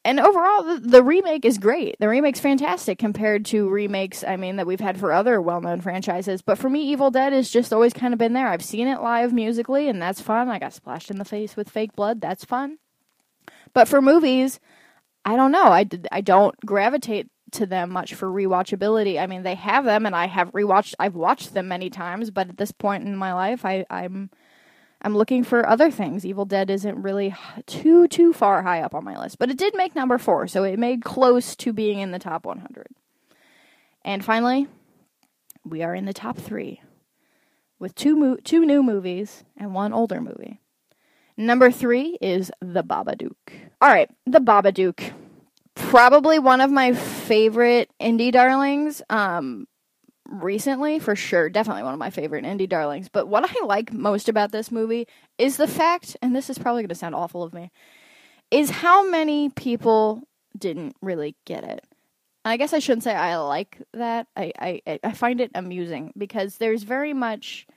[0.06, 1.96] And overall, the, the remake is great.
[2.00, 5.82] The remake's fantastic compared to remakes, I mean, that we've had for other well known
[5.82, 6.44] franchises.
[6.44, 8.48] But for me, Evil Dead has just always kind of been there.
[8.48, 10.48] I've seen it live musically, and that's fun.
[10.48, 12.22] I got splashed in the face with fake blood.
[12.22, 12.78] That's fun.
[13.74, 14.60] But for movies,
[15.26, 15.65] I don't know.
[15.65, 19.20] I, I don't gravitate to them much for rewatchability.
[19.20, 20.94] I mean, they have them, and I have rewatched.
[21.00, 24.30] I've watched them many times, but at this point in my life, I, I'm
[25.06, 26.26] I'm looking for other things.
[26.26, 27.36] Evil Dead isn't really
[27.68, 30.63] too too far high up on my list, but it did make number four, so
[30.63, 32.88] it made close to being in the top 100.
[34.04, 34.68] And finally,
[35.63, 36.82] we are in the top three
[37.78, 40.60] with two mo- two new movies and one older movie.
[41.38, 43.36] Number three is The Babadook.
[43.80, 45.13] All right, The Babadook
[45.76, 49.68] probably one of my favorite indie darlings um
[50.28, 53.10] recently for sure definitely one of my favorite indie darlings.
[53.10, 55.08] But what i like most about this movie
[55.38, 57.72] is the fact and this is probably going to sound awful of me
[58.52, 60.24] is how many people
[60.58, 61.84] didn't really get it.
[62.44, 64.28] I guess i shouldn't say i like that.
[64.36, 67.68] I i, I find it amusing because there's very much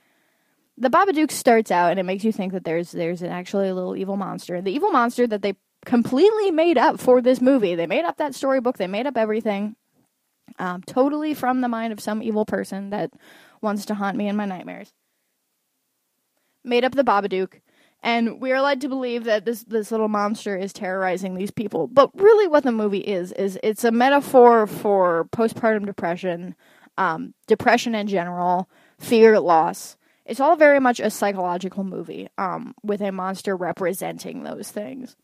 [0.77, 3.75] the babadook starts out and it makes you think that there's there's an actually a
[3.75, 4.61] little evil monster.
[4.61, 7.75] The evil monster that they completely made up for this movie.
[7.75, 9.75] They made up that storybook, they made up everything.
[10.59, 13.11] Um, totally from the mind of some evil person that
[13.61, 14.93] wants to haunt me in my nightmares.
[16.63, 17.61] Made up the Babadook,
[18.03, 21.87] and we are led to believe that this this little monster is terrorizing these people.
[21.87, 26.55] But really, what the movie is is it's a metaphor for postpartum depression,
[26.97, 28.69] um, depression in general,
[28.99, 29.95] fear, loss.
[30.25, 35.15] It's all very much a psychological movie, um, with a monster representing those things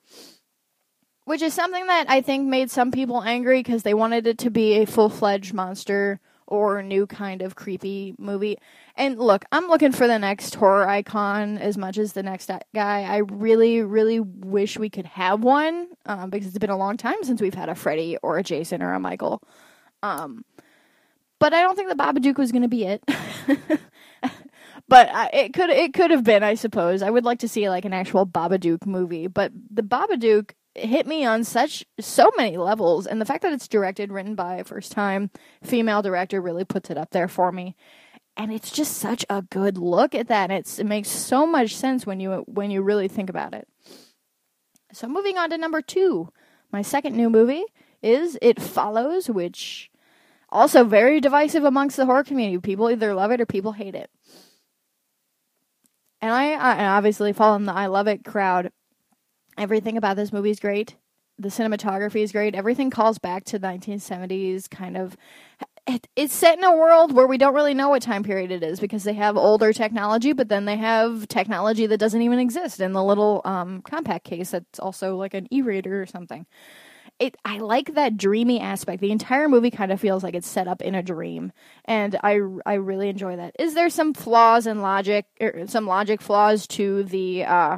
[1.25, 4.49] which is something that I think made some people angry because they wanted it to
[4.49, 8.57] be a full fledged monster or new kind of creepy movie.
[8.95, 13.01] And look, I'm looking for the next horror icon as much as the next guy.
[13.01, 17.23] I really, really wish we could have one um, because it's been a long time
[17.23, 19.41] since we've had a Freddy or a Jason or a Michael.
[20.03, 20.45] Um,
[21.39, 23.03] but I don't think the Babadook was going to be it.
[24.87, 27.01] but uh, it could it could have been, I suppose.
[27.01, 31.25] I would like to see like an actual Babadook movie, but the Babadook hit me
[31.25, 33.07] on such so many levels.
[33.07, 35.31] And the fact that it's directed written by a first time
[35.63, 37.75] female director really puts it up there for me.
[38.37, 40.51] And it's just such a good look at that.
[40.51, 43.67] It's, it makes so much sense when you when you really think about it.
[44.91, 46.29] So moving on to number two
[46.71, 47.63] my second new movie
[48.01, 49.89] is it follows which
[50.49, 52.59] also very divisive amongst the horror community.
[52.59, 54.09] People either love it or people hate it.
[56.21, 58.71] And I, I obviously fall in the I love it crowd
[59.57, 60.95] Everything about this movie is great.
[61.37, 62.55] The cinematography is great.
[62.55, 65.17] Everything calls back to 1970s kind of
[66.15, 68.79] it's set in a world where we don't really know what time period it is
[68.79, 72.93] because they have older technology, but then they have technology that doesn't even exist in
[72.93, 76.47] the little um, compact case that's also like an e-reader or something.
[77.19, 78.99] It I like that dreamy aspect.
[78.99, 81.53] The entire movie kind of feels like it's set up in a dream,
[81.85, 83.55] and I I really enjoy that.
[83.57, 87.77] Is there some flaws in logic, or er, some logic flaws to the uh,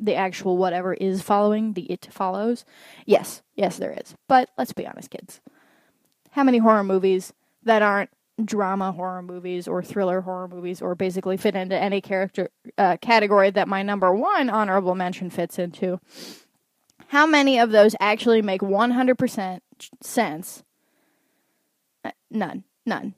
[0.00, 2.64] the actual whatever is following, the it follows.
[3.06, 4.14] Yes, yes, there is.
[4.28, 5.40] But let's be honest, kids.
[6.32, 7.32] How many horror movies
[7.64, 8.10] that aren't
[8.44, 13.50] drama horror movies or thriller horror movies or basically fit into any character uh, category
[13.50, 16.00] that my number one honorable mention fits into?
[17.08, 19.60] How many of those actually make 100%
[20.02, 20.62] sense?
[22.04, 22.64] Uh, none.
[22.84, 23.14] None.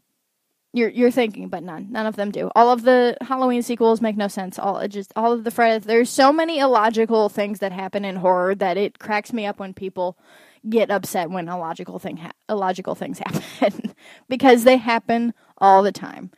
[0.73, 1.89] You're you're thinking, but none.
[1.91, 2.51] None of them do.
[2.55, 4.59] All of the Halloween sequels make no sense.
[4.59, 5.85] All just all of the Friday.
[5.85, 9.75] There's so many illogical things that happen in horror that it cracks me up when
[9.75, 10.17] people
[10.69, 13.95] get upset when illogical thing ha- illogical things happen
[14.29, 16.31] because they happen all the time.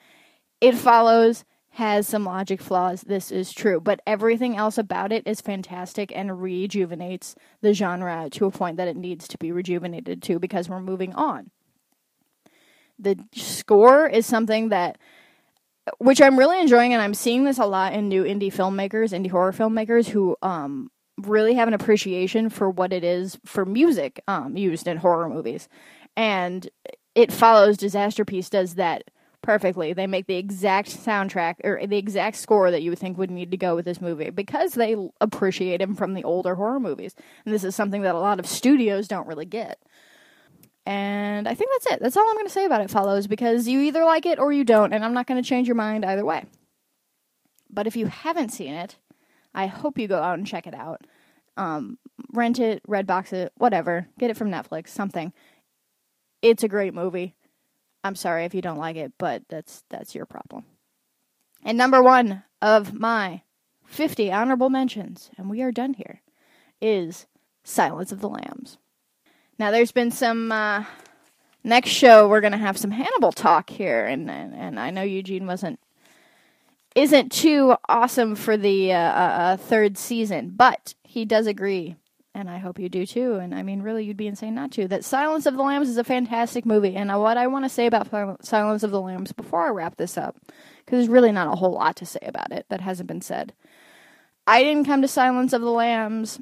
[0.61, 1.45] It follows
[1.77, 3.03] has some logic flaws.
[3.03, 8.47] This is true, but everything else about it is fantastic and rejuvenates the genre to
[8.47, 11.51] a point that it needs to be rejuvenated to because we're moving on
[13.03, 14.99] the score is something that
[15.99, 19.31] which I'm really enjoying, and I'm seeing this a lot in new indie filmmakers, indie
[19.31, 24.57] horror filmmakers who um, really have an appreciation for what it is for music um,
[24.57, 25.69] used in horror movies.
[26.17, 26.69] And
[27.15, 29.05] it follows Disasterpeace does that
[29.43, 29.93] perfectly.
[29.93, 33.51] They make the exact soundtrack or the exact score that you would think would need
[33.51, 37.15] to go with this movie because they appreciate him from the older horror movies.
[37.45, 39.81] And this is something that a lot of studios don't really get.
[40.85, 42.01] And I think that's it.
[42.03, 44.53] That's all I'm going to say about it, follows, because you either like it or
[44.53, 46.45] you don't, and I'm not going to change your mind either way.
[47.71, 48.97] But if you haven't seen it,
[49.55, 51.07] I hope you go out and check it out.
[51.57, 51.99] Um,
[52.33, 54.09] rent it, Redbox it, whatever.
[54.19, 55.33] Get it from Netflix, something.
[56.41, 57.37] It's a great movie.
[58.05, 60.65] I'm sorry if you don't like it, but that's that's your problem.
[61.65, 63.43] And number one of my
[63.85, 66.23] 50 honorable mentions, and we are done here,
[66.81, 67.27] is
[67.63, 68.79] Silence of the Lambs.
[69.63, 70.51] Now, there's been some.
[70.51, 70.85] Uh,
[71.63, 75.03] next show, we're going to have some Hannibal talk here, and, and and I know
[75.03, 75.79] Eugene wasn't
[76.97, 81.95] isn't too awesome for the uh, uh, uh, third season, but he does agree,
[82.35, 83.35] and I hope you do too.
[83.35, 84.89] And I mean, really, you'd be insane not to.
[84.89, 87.87] That Silence of the Lambs is a fantastic movie, and what I want to say
[87.87, 90.35] about Silence of the Lambs before I wrap this up,
[90.85, 93.53] because there's really not a whole lot to say about it that hasn't been said.
[94.45, 96.41] I didn't come to Silence of the Lambs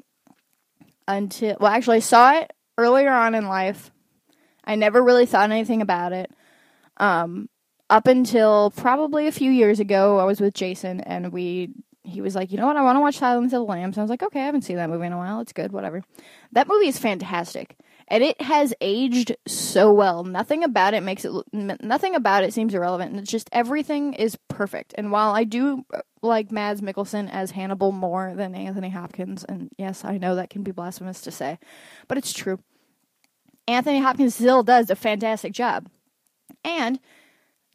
[1.07, 3.91] until well, actually, I saw it earlier on in life.
[4.63, 6.31] I never really thought anything about it.
[6.97, 7.49] Um,
[7.89, 11.69] up until probably a few years ago, I was with Jason and we
[12.03, 13.97] he was like, you know what, I want to watch Silence of the Lambs.
[13.97, 15.39] I was like, okay, I haven't seen that movie in a while.
[15.39, 16.03] It's good, whatever.
[16.51, 17.75] That movie is fantastic,
[18.07, 20.23] and it has aged so well.
[20.23, 23.17] Nothing about it makes it nothing about it seems irrelevant.
[23.17, 24.95] It's just everything is perfect.
[24.97, 29.69] And while I do uh, like Mads Mikkelsen as Hannibal more than Anthony Hopkins, and
[29.77, 31.59] yes, I know that can be blasphemous to say,
[32.07, 32.59] but it's true.
[33.67, 35.87] Anthony Hopkins still does a fantastic job,
[36.63, 36.99] and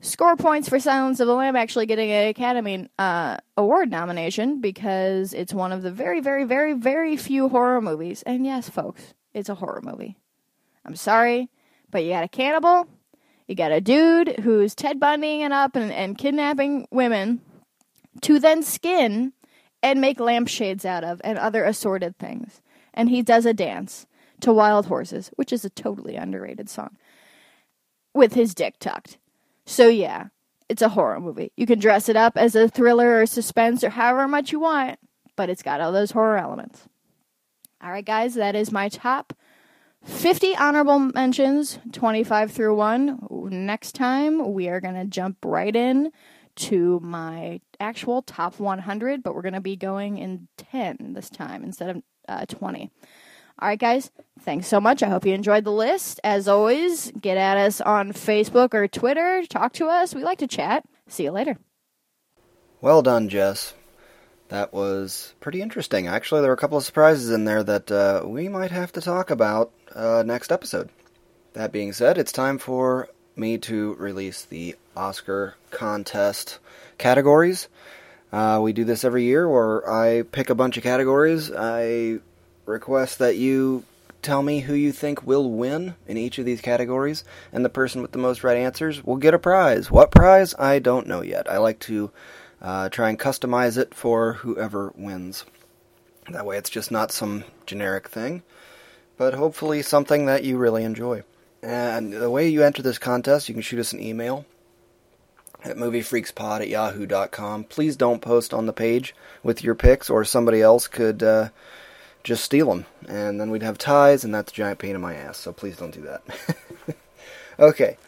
[0.00, 5.32] score points for Silence of the Lamb actually getting an Academy uh, Award nomination because
[5.32, 8.22] it's one of the very, very, very, very few horror movies.
[8.24, 10.16] And yes, folks, it's a horror movie.
[10.84, 11.48] I'm sorry,
[11.90, 12.88] but you got a cannibal,
[13.46, 17.40] you got a dude who's Ted Bundying it up and, and kidnapping women
[18.22, 19.32] to then skin
[19.82, 22.60] and make lampshades out of and other assorted things.
[22.92, 24.06] And he does a dance
[24.40, 26.96] to Wild Horses, which is a totally underrated song,
[28.14, 29.18] with his dick tucked.
[29.64, 30.28] So yeah,
[30.68, 31.52] it's a horror movie.
[31.56, 34.98] You can dress it up as a thriller or suspense or however much you want,
[35.36, 36.88] but it's got all those horror elements.
[37.82, 39.32] All right, guys, that is my top
[40.04, 43.28] 50 honorable mentions, 25 through 1.
[43.50, 46.12] Next time, we are going to jump right in
[46.56, 51.64] to my actual top 100, but we're going to be going in 10 this time
[51.64, 52.90] instead of uh, 20.
[53.58, 55.02] All right, guys, thanks so much.
[55.02, 56.20] I hope you enjoyed the list.
[56.22, 59.44] As always, get at us on Facebook or Twitter.
[59.48, 60.14] Talk to us.
[60.14, 60.84] We like to chat.
[61.08, 61.56] See you later.
[62.82, 63.72] Well done, Jess.
[64.48, 66.06] That was pretty interesting.
[66.06, 69.00] Actually, there were a couple of surprises in there that uh, we might have to
[69.00, 70.90] talk about uh, next episode.
[71.54, 76.58] That being said, it's time for me to release the Oscar contest
[76.98, 77.68] categories.
[78.30, 81.50] Uh, we do this every year where I pick a bunch of categories.
[81.50, 82.18] I
[82.66, 83.84] request that you
[84.22, 88.02] tell me who you think will win in each of these categories, and the person
[88.02, 89.90] with the most right answers will get a prize.
[89.90, 90.54] What prize?
[90.58, 91.50] I don't know yet.
[91.50, 92.10] I like to
[92.60, 95.44] uh, try and customize it for whoever wins.
[96.30, 98.42] That way, it's just not some generic thing,
[99.16, 101.22] but hopefully something that you really enjoy.
[101.62, 104.44] And the way you enter this contest, you can shoot us an email
[105.64, 107.64] at moviefreakspod at yahoo.com.
[107.64, 111.22] Please don't post on the page with your picks, or somebody else could.
[111.22, 111.50] Uh,
[112.26, 115.14] just steal them, and then we'd have ties, and that's a giant pain in my
[115.14, 115.38] ass.
[115.38, 116.96] So please don't do that.
[117.58, 117.98] okay,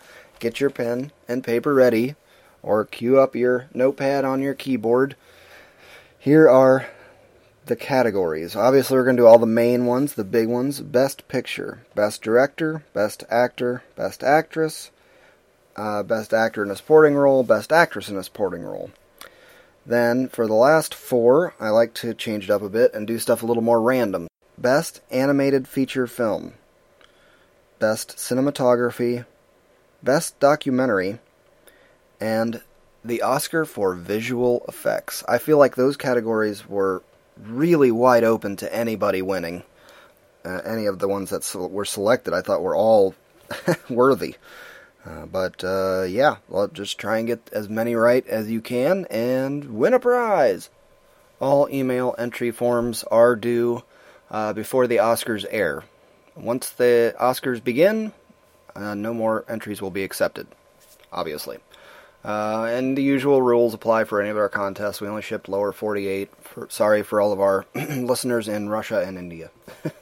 [0.41, 2.17] get your pen and paper ready,
[2.61, 5.15] or cue up your notepad on your keyboard.
[6.19, 6.89] Here are
[7.67, 8.57] the categories.
[8.57, 10.81] Obviously, we're going to do all the main ones, the big ones.
[10.81, 14.91] Best Picture, Best Director, Best Actor, Best Actress,
[15.77, 18.91] uh, Best Actor in a Supporting Role, Best Actress in a Supporting Role.
[19.89, 23.19] Then for the last four, I like to change it up a bit and do
[23.19, 24.29] stuff a little more random.
[24.59, 26.53] Best Animated Feature Film,
[27.79, 29.25] Best Cinematography,
[30.03, 31.21] Best Documentary,
[32.21, 32.61] and
[33.03, 35.25] the Oscar for Visual Effects.
[35.27, 37.03] I feel like those categories were
[37.43, 39.63] really wide open to anybody winning.
[40.45, 43.15] Uh, any of the ones that were selected, I thought were all
[43.89, 44.37] worthy.
[45.05, 49.07] Uh, but uh, yeah, well, just try and get as many right as you can
[49.11, 50.71] and win a prize.
[51.41, 53.85] All email entry forms are due
[54.31, 55.85] uh, before the Oscars air.
[56.37, 58.13] Once the Oscars begin,
[58.75, 60.47] uh, no more entries will be accepted,
[61.13, 61.59] obviously.
[62.25, 65.01] Uh, and the usual rules apply for any of our contests.
[65.01, 66.31] We only shipped lower 48.
[66.41, 69.51] For, sorry for all of our listeners in Russia and India.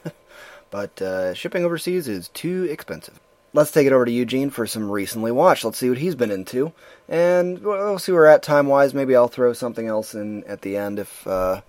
[0.71, 3.19] but shipping overseas is too expensive.
[3.57, 5.65] Let's take it over to Eugene for some recently watched.
[5.65, 6.73] Let's see what he's been into.
[7.09, 8.93] And we'll see where we're at time wise.
[8.93, 11.61] Maybe I'll throw something else in at the end if uh,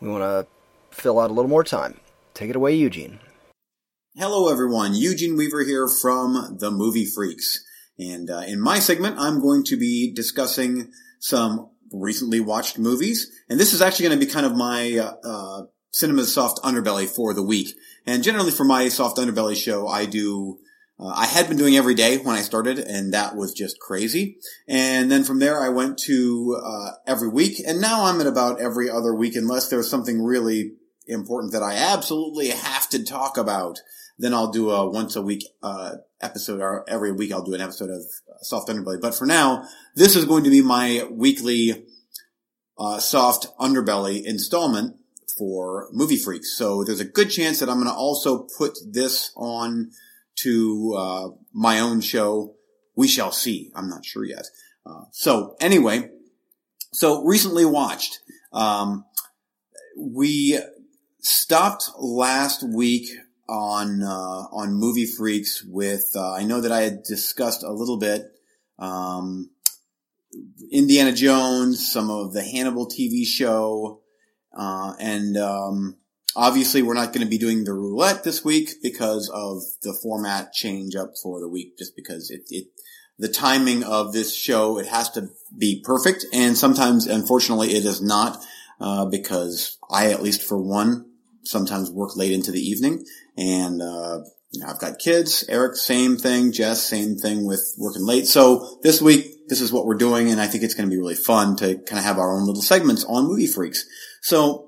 [0.00, 0.48] we want to
[0.90, 2.00] fill out a little more time.
[2.34, 3.20] Take it away, Eugene.
[4.16, 4.96] Hello, everyone.
[4.96, 7.64] Eugene Weaver here from the Movie Freaks.
[8.00, 13.30] And uh, in my segment, I'm going to be discussing some recently watched movies.
[13.48, 15.62] And this is actually going to be kind of my uh, uh,
[15.92, 17.76] cinema soft underbelly for the week.
[18.04, 20.58] And generally for my soft underbelly show, I do
[21.00, 24.38] uh, I had been doing every day when I started, and that was just crazy.
[24.66, 28.60] And then from there, I went to uh, every week, and now I'm at about
[28.60, 30.72] every other week, unless there's something really
[31.06, 33.78] important that I absolutely have to talk about.
[34.18, 37.60] Then I'll do a once a week uh, episode, or every week I'll do an
[37.60, 38.02] episode of
[38.42, 39.00] Soft Underbelly.
[39.00, 41.84] But for now, this is going to be my weekly
[42.76, 44.96] uh, Soft Underbelly installment
[45.38, 46.56] for Movie Freaks.
[46.56, 49.92] So there's a good chance that I'm going to also put this on
[50.42, 52.54] to uh, my own show.
[52.96, 53.70] We shall see.
[53.74, 54.46] I'm not sure yet.
[54.84, 56.10] Uh, so anyway,
[56.92, 58.20] so recently watched.
[58.52, 59.04] Um,
[59.96, 60.58] we
[61.20, 63.08] stopped last week
[63.48, 66.10] on uh, on Movie Freaks with.
[66.14, 68.24] Uh, I know that I had discussed a little bit.
[68.78, 69.50] Um,
[70.70, 74.02] Indiana Jones, some of the Hannibal TV show,
[74.56, 75.96] uh, and um,
[76.36, 80.52] Obviously, we're not going to be doing the roulette this week because of the format
[80.52, 82.68] change up for the week, just because it, it,
[83.18, 86.24] the timing of this show, it has to be perfect.
[86.32, 88.38] And sometimes, unfortunately, it is not,
[88.80, 91.06] uh, because I, at least for one,
[91.42, 93.04] sometimes work late into the evening
[93.36, 94.20] and, uh,
[94.50, 95.44] you know, I've got kids.
[95.48, 96.52] Eric, same thing.
[96.52, 98.26] Jess, same thing with working late.
[98.26, 100.98] So this week, this is what we're doing, and I think it's going to be
[100.98, 103.84] really fun to kind of have our own little segments on Movie Freaks.
[104.22, 104.67] So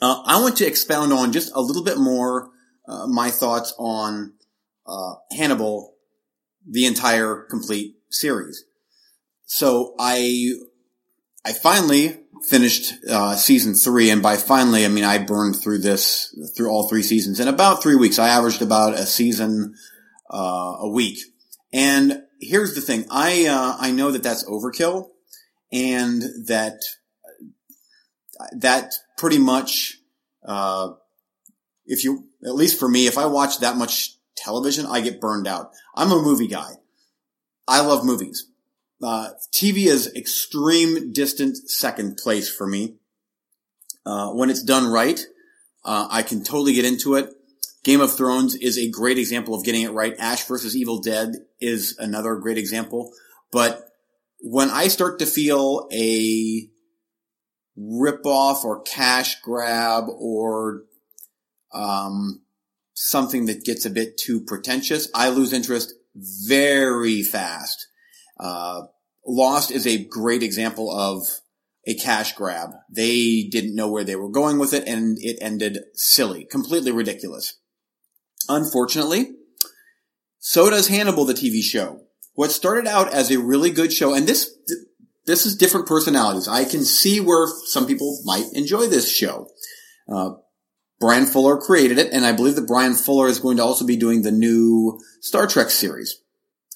[0.00, 2.50] uh, I want to expound on just a little bit more
[2.86, 4.32] uh, my thoughts on
[4.86, 5.94] uh, Hannibal,
[6.68, 8.64] the entire complete series.
[9.46, 10.52] So I
[11.44, 12.18] I finally
[12.48, 16.88] finished uh, season three, and by finally I mean I burned through this through all
[16.88, 18.18] three seasons in about three weeks.
[18.18, 19.74] I averaged about a season
[20.32, 21.18] uh, a week.
[21.72, 25.08] And here's the thing: I uh, I know that that's overkill,
[25.72, 26.80] and that
[28.52, 29.98] that pretty much,
[30.44, 30.92] uh,
[31.86, 35.46] if you, at least for me, if I watch that much television, I get burned
[35.46, 35.72] out.
[35.94, 36.72] I'm a movie guy.
[37.66, 38.46] I love movies.
[39.02, 42.96] Uh, TV is extreme distant second place for me.
[44.04, 45.20] Uh, when it's done right,
[45.84, 47.30] uh, I can totally get into it.
[47.82, 50.14] Game of Thrones is a great example of getting it right.
[50.18, 53.12] Ash versus Evil Dead is another great example.
[53.50, 53.88] But
[54.40, 56.68] when I start to feel a
[57.80, 60.82] ripoff or cash grab or
[61.72, 62.42] um,
[62.94, 67.86] something that gets a bit too pretentious, I lose interest very fast.
[68.38, 68.82] Uh,
[69.26, 71.26] Lost is a great example of
[71.86, 72.70] a cash grab.
[72.90, 77.58] They didn't know where they were going with it and it ended silly, completely ridiculous.
[78.48, 79.32] Unfortunately,
[80.38, 82.00] so does Hannibal, the TV show.
[82.34, 84.50] What started out as a really good show, and this,
[85.26, 86.48] this is different personalities.
[86.48, 89.48] I can see where some people might enjoy this show.
[90.08, 90.32] Uh,
[90.98, 93.96] Bryan Fuller created it, and I believe that Bryan Fuller is going to also be
[93.96, 96.20] doing the new Star Trek series.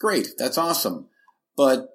[0.00, 1.08] Great, that's awesome.
[1.56, 1.88] But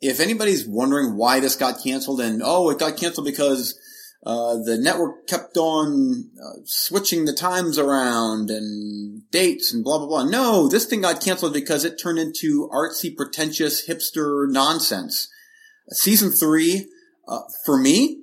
[0.00, 3.78] if anybody's wondering why this got canceled, and oh, it got canceled because
[4.24, 10.06] uh, the network kept on uh, switching the times around and dates and blah blah
[10.06, 10.24] blah.
[10.24, 15.28] No, this thing got canceled because it turned into artsy, pretentious, hipster nonsense.
[15.90, 16.88] Season three,
[17.28, 18.22] uh, for me,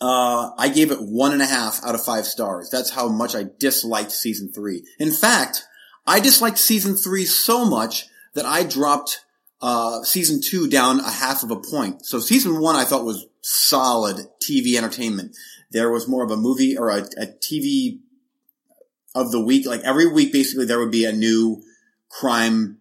[0.00, 2.70] uh, I gave it one and a half out of five stars.
[2.70, 4.84] That's how much I disliked season three.
[4.98, 5.64] In fact,
[6.06, 9.24] I disliked season three so much that I dropped
[9.60, 12.04] uh, season two down a half of a point.
[12.04, 15.36] So season one I thought was solid TV entertainment.
[15.70, 18.00] There was more of a movie or a, a TV
[19.14, 19.66] of the week.
[19.66, 21.62] Like every week, basically, there would be a new
[22.08, 22.78] crime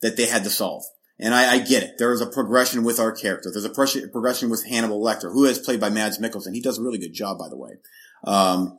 [0.00, 0.84] that they had to solve.
[1.22, 1.98] And I, I, get it.
[1.98, 3.48] There is a progression with our character.
[3.52, 6.52] There's a progression with Hannibal Lecter, who is played by Mads Mikkelsen.
[6.52, 7.70] He does a really good job, by the way.
[8.24, 8.76] Um,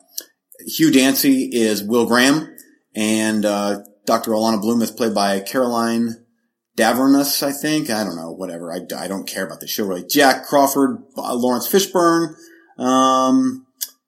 [0.59, 2.53] Hugh Dancy is Will Graham,
[2.93, 4.31] and uh, Dr.
[4.31, 6.25] Alana Bloom is played by Caroline
[6.77, 7.89] Dhavernas, I think.
[7.89, 8.73] I don't know, whatever.
[8.73, 10.05] I, I don't care about the show really.
[10.05, 12.35] Jack Crawford, uh, Laurence Fishburne,
[12.77, 13.65] um,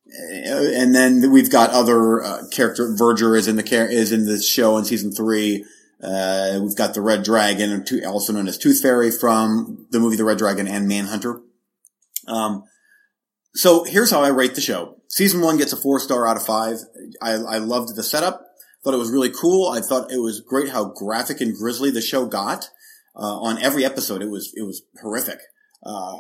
[0.07, 2.93] and then we've got other uh, character.
[2.97, 5.65] Verger is in the is in the show in season three.
[6.01, 10.25] Uh, we've got the Red Dragon, also known as Tooth Fairy from the movie The
[10.25, 11.41] Red Dragon and Manhunter.
[12.27, 12.63] Um,
[13.53, 14.97] so here's how I rate the show.
[15.07, 16.77] Season one gets a four star out of five.
[17.21, 18.45] I, I loved the setup.
[18.83, 19.69] Thought it was really cool.
[19.69, 22.69] I thought it was great how graphic and grisly the show got.
[23.15, 25.39] Uh, on every episode, it was, it was horrific.
[25.81, 26.17] Uh,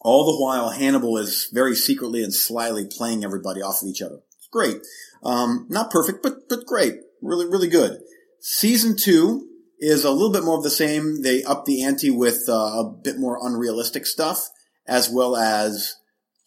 [0.00, 4.20] all the while Hannibal is very secretly and slyly playing everybody off of each other.
[4.38, 4.78] It's great.
[5.22, 6.94] Um, not perfect, but, but great.
[7.20, 8.00] Really, really good.
[8.44, 9.46] Season two
[9.78, 11.22] is a little bit more of the same.
[11.22, 14.48] They up the ante with uh, a bit more unrealistic stuff
[14.84, 15.94] as well as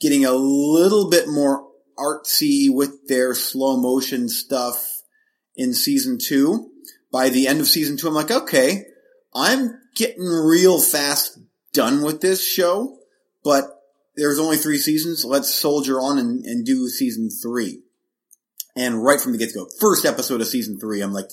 [0.02, 1.66] getting a little bit more
[1.98, 5.04] artsy with their slow motion stuff
[5.56, 6.70] in season two.
[7.14, 8.84] By the end of season two, I'm like, okay,
[9.34, 11.40] I'm getting real fast
[11.72, 13.00] done with this show,
[13.42, 13.84] but
[14.18, 15.24] there's only three seasons.
[15.24, 17.84] Let's soldier on and, and do season three.
[18.76, 21.30] And right from the get go, first episode of season three, I'm like,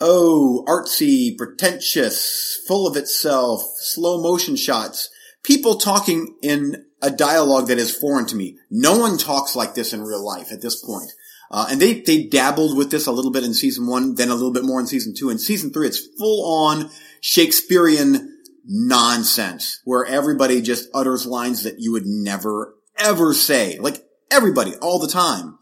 [0.00, 5.10] oh, artsy, pretentious, full of itself, slow motion shots
[5.48, 8.58] people talking in a dialogue that is foreign to me.
[8.70, 11.10] No one talks like this in real life at this point.
[11.50, 14.34] Uh, and they, they dabbled with this a little bit in season one, then a
[14.34, 15.30] little bit more in season two.
[15.30, 16.90] In season three, it's full on
[17.22, 18.36] Shakespearean
[18.66, 23.78] nonsense where everybody just utters lines that you would never ever say.
[23.78, 25.58] Like everybody all the time.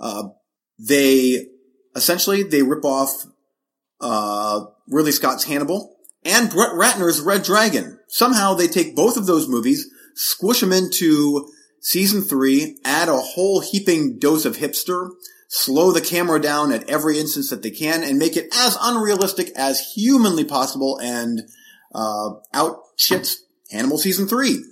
[0.00, 0.30] Uh,
[0.80, 1.46] they
[1.94, 3.24] essentially, they rip off,
[4.00, 7.98] uh, Ridley Scott's Hannibal and Brett Ratner's Red Dragon.
[8.08, 11.48] Somehow they take both of those movies, squish them into
[11.80, 15.10] season three, add a whole heaping dose of hipster,
[15.48, 19.50] slow the camera down at every instance that they can, and make it as unrealistic
[19.56, 21.42] as humanly possible, and
[21.94, 23.36] uh, out shits
[23.70, 24.64] Hannibal season three.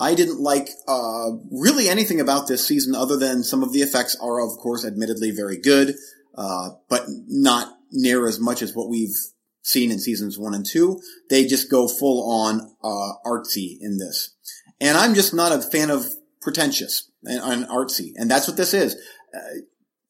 [0.00, 4.16] I didn't like uh, really anything about this season other than some of the effects
[4.20, 5.94] are, of course, admittedly very good,
[6.34, 9.14] uh, but not near as much as what we've
[9.62, 11.00] seen in seasons one and two.
[11.30, 14.34] They just go full on uh, artsy in this,
[14.80, 16.06] and I'm just not a fan of
[16.40, 18.96] pretentious and, and artsy, and that's what this is.
[19.34, 19.60] Uh,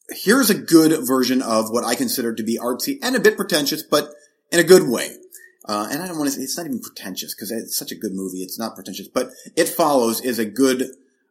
[0.09, 3.83] here's a good version of what I consider to be artsy and a bit pretentious,
[3.83, 4.11] but
[4.51, 5.17] in a good way.
[5.65, 7.97] Uh, and I don't want to say it's not even pretentious because it's such a
[7.97, 8.39] good movie.
[8.39, 10.89] It's not pretentious, but it follows is a good,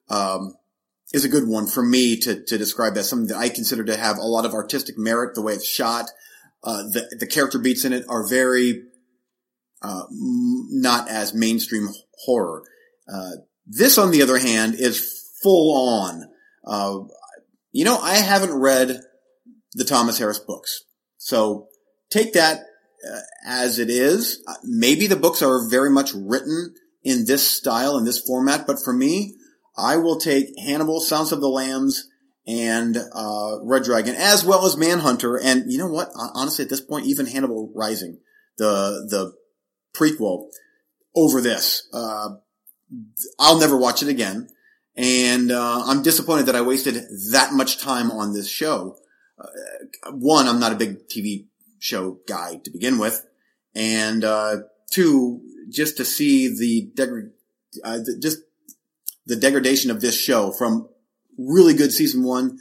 [0.09, 0.55] um,
[1.13, 3.97] is a good one for me to, to describe as something that I consider to
[3.97, 6.05] have a lot of artistic merit, the way it's shot,
[6.63, 8.83] uh, the, the character beats in it are very,
[9.81, 11.89] uh, not as mainstream
[12.25, 12.63] horror.
[13.11, 13.31] Uh,
[13.65, 16.29] this, on the other hand, is full on.
[16.65, 16.99] Uh,
[17.71, 19.01] you know, I haven't read
[19.73, 20.83] the Thomas Harris books.
[21.17, 21.67] So
[22.09, 24.43] take that uh, as it is.
[24.63, 28.93] Maybe the books are very much written in this style, in this format, but for
[28.93, 29.35] me,
[29.77, 32.07] I will take Hannibal, Silence of the Lambs,
[32.47, 36.09] and uh, Red Dragon, as well as Manhunter, and you know what?
[36.15, 38.19] Honestly, at this point, even Hannibal Rising,
[38.57, 39.33] the the
[39.93, 40.47] prequel,
[41.15, 41.87] over this.
[41.93, 42.35] Uh,
[43.39, 44.49] I'll never watch it again,
[44.95, 46.95] and uh, I'm disappointed that I wasted
[47.31, 48.97] that much time on this show.
[49.39, 51.45] Uh, one, I'm not a big TV
[51.79, 53.25] show guy to begin with,
[53.75, 54.57] and uh,
[54.89, 57.31] two, just to see the, deg-
[57.83, 58.39] uh, just
[59.25, 60.89] the degradation of this show from
[61.37, 62.57] really good season one,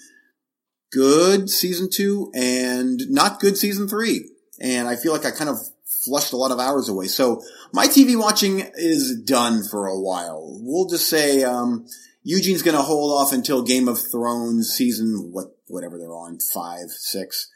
[0.92, 4.30] good season two, and not good season three.
[4.60, 5.56] And I feel like I kind of
[6.04, 7.06] flushed a lot of hours away.
[7.06, 7.42] So
[7.72, 10.58] my TV watching is done for a while.
[10.60, 11.86] We'll just say, um,
[12.22, 17.50] Eugene's gonna hold off until Game of Thrones season, what, whatever they're on, five, six.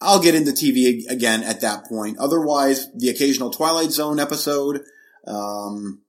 [0.00, 2.18] I'll get into TV again at that point.
[2.18, 4.80] Otherwise, the occasional Twilight Zone episode.
[5.26, 6.02] Um,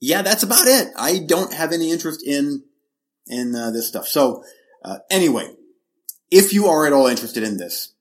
[0.00, 0.88] yeah, that's about it.
[0.98, 2.62] I don't have any interest in
[3.30, 4.06] in uh, this stuff.
[4.06, 4.44] So
[4.84, 5.54] uh, anyway,
[6.30, 7.94] if you are at all interested in this,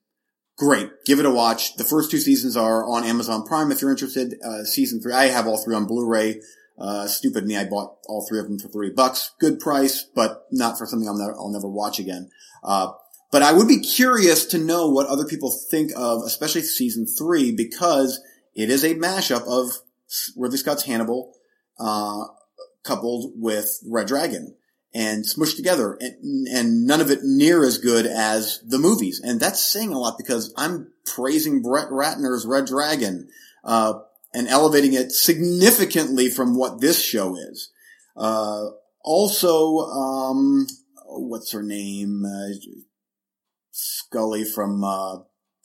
[0.57, 1.75] great, give it a watch.
[1.75, 3.71] The first two seasons are on Amazon Prime.
[3.71, 6.41] If you're interested, uh, season three, I have all three on Blu-ray.
[6.77, 9.31] Uh, stupid me, I bought all three of them for three bucks.
[9.39, 12.29] Good price, but not for something I'll never, I'll never watch again.
[12.63, 12.91] Uh,
[13.31, 17.51] but I would be curious to know what other people think of, especially season three,
[17.51, 18.21] because
[18.55, 19.79] it is a mashup of
[20.35, 21.33] Ridley Scott's Hannibal,
[21.79, 22.25] uh,
[22.83, 24.55] coupled with Red Dragon
[24.93, 29.21] and smushed together and, and, none of it near as good as the movies.
[29.23, 33.29] And that's saying a lot because I'm praising Brett Ratner's Red Dragon,
[33.63, 33.99] uh,
[34.33, 37.71] and elevating it significantly from what this show is.
[38.15, 38.65] Uh,
[39.03, 40.67] also, um,
[41.05, 42.25] what's her name?
[42.25, 42.53] Uh,
[43.71, 45.19] Scully from, uh,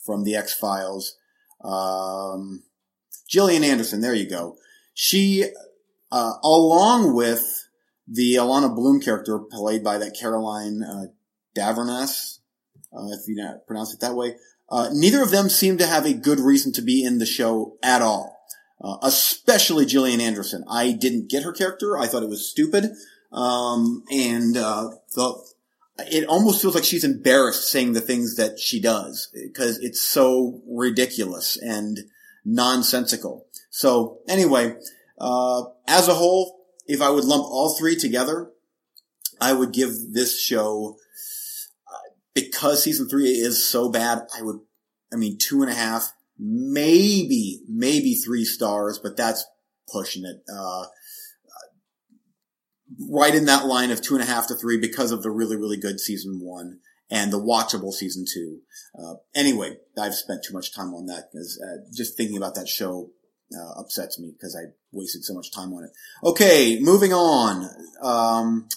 [0.05, 1.17] from the X-Files.
[1.63, 2.63] Um,
[3.29, 4.57] Gillian Anderson, there you go.
[4.93, 5.45] She,
[6.13, 7.64] uh, along with
[8.07, 11.07] the Alana Bloom character played by that Caroline uh,
[11.57, 14.37] uh, if you pronounce it that way.
[14.69, 17.77] Uh, neither of them seem to have a good reason to be in the show
[17.83, 18.35] at all.
[18.81, 20.65] Uh, especially Gillian Anderson.
[20.69, 21.97] I didn't get her character.
[21.97, 22.91] I thought it was stupid.
[23.33, 25.35] Um, and, uh, the,
[25.99, 30.61] it almost feels like she's embarrassed saying the things that she does because it's so
[30.67, 32.01] ridiculous and
[32.45, 33.47] nonsensical.
[33.71, 34.77] So anyway,
[35.19, 36.54] uh, as a whole,
[36.87, 38.51] if I would lump all three together,
[39.41, 40.97] I would give this show,
[41.89, 44.61] uh, because season three is so bad, I would,
[45.13, 49.45] I mean, two and a half, maybe, maybe three stars, but that's
[49.93, 50.43] pushing it.
[50.53, 50.85] Uh,
[53.11, 55.57] right in that line of two and a half to three because of the really,
[55.57, 56.79] really good season one
[57.11, 58.61] and the watchable season two.
[58.99, 62.69] Uh, anyway, I've spent too much time on that because uh, just thinking about that
[62.69, 63.11] show
[63.55, 65.91] uh, upsets me because I wasted so much time on it.
[66.25, 67.69] Okay, moving on.
[68.03, 68.69] Um,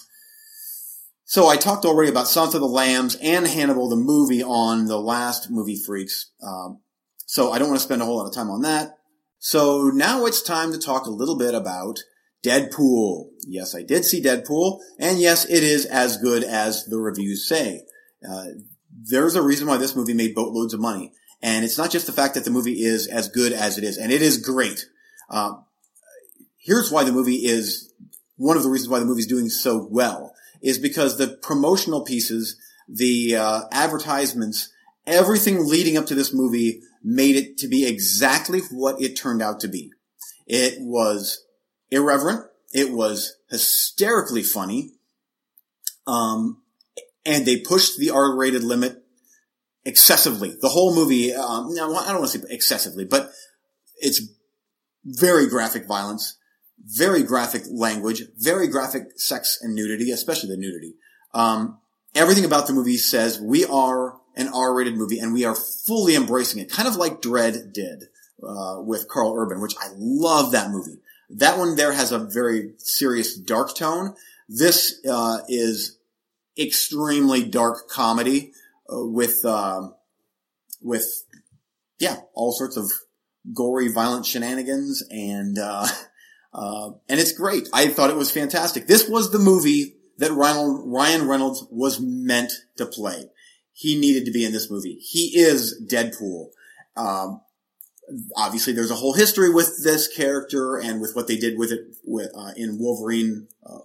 [1.24, 4.98] so I talked already about Silence of the Lambs and Hannibal, the movie, on the
[4.98, 6.30] last Movie Freaks.
[6.42, 6.80] Um,
[7.26, 8.96] so I don't want to spend a whole lot of time on that.
[9.38, 12.00] So now it's time to talk a little bit about
[12.44, 13.26] Deadpool.
[13.46, 17.82] Yes, I did see Deadpool, and yes, it is as good as the reviews say.
[18.28, 18.46] Uh,
[18.90, 21.12] there's a reason why this movie made boatloads of money,
[21.42, 23.96] and it's not just the fact that the movie is as good as it is,
[23.96, 24.86] and it is great.
[25.30, 25.54] Uh,
[26.56, 27.92] here's why the movie is
[28.36, 32.04] one of the reasons why the movie is doing so well is because the promotional
[32.04, 32.56] pieces,
[32.88, 34.72] the uh, advertisements,
[35.06, 39.60] everything leading up to this movie made it to be exactly what it turned out
[39.60, 39.92] to be.
[40.46, 41.44] It was
[41.90, 42.46] irreverent.
[42.72, 44.92] It was hysterically funny.
[46.06, 46.62] Um,
[47.24, 49.04] and they pushed the R-rated limit
[49.88, 50.54] excessively.
[50.60, 53.32] The whole movie, um, no, I don't want to say excessively, but
[53.96, 54.20] it's
[55.02, 56.36] very graphic violence,
[56.78, 60.94] very graphic language, very graphic sex and nudity, especially the nudity.
[61.32, 61.78] Um,
[62.14, 66.60] everything about the movie says we are an R-rated movie and we are fully embracing
[66.60, 68.04] it, kind of like Dredd did
[68.46, 70.98] uh, with Karl Urban, which I love that movie.
[71.30, 74.14] That one there has a very serious dark tone.
[74.50, 75.96] This uh, is
[76.58, 78.52] extremely dark comedy
[78.88, 79.94] with um,
[80.80, 81.06] with
[81.98, 82.90] yeah all sorts of
[83.52, 85.86] gory, violent shenanigans and uh,
[86.52, 87.68] uh, and it's great.
[87.72, 88.86] I thought it was fantastic.
[88.86, 93.30] This was the movie that Ryan, Reynolds was meant to play.
[93.72, 94.98] He needed to be in this movie.
[95.00, 96.48] He is Deadpool.
[96.96, 97.40] Um,
[98.36, 101.80] obviously there's a whole history with this character and with what they did with it
[102.04, 103.78] with, uh, in Wolverine uh,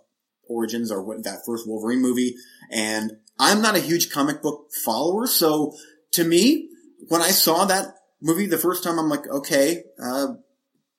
[0.48, 2.36] Origins or that first Wolverine movie.
[2.72, 5.74] And I'm not a huge comic book follower, so
[6.12, 6.70] to me,
[7.08, 7.88] when I saw that
[8.22, 10.28] movie the first time, I'm like, okay, uh,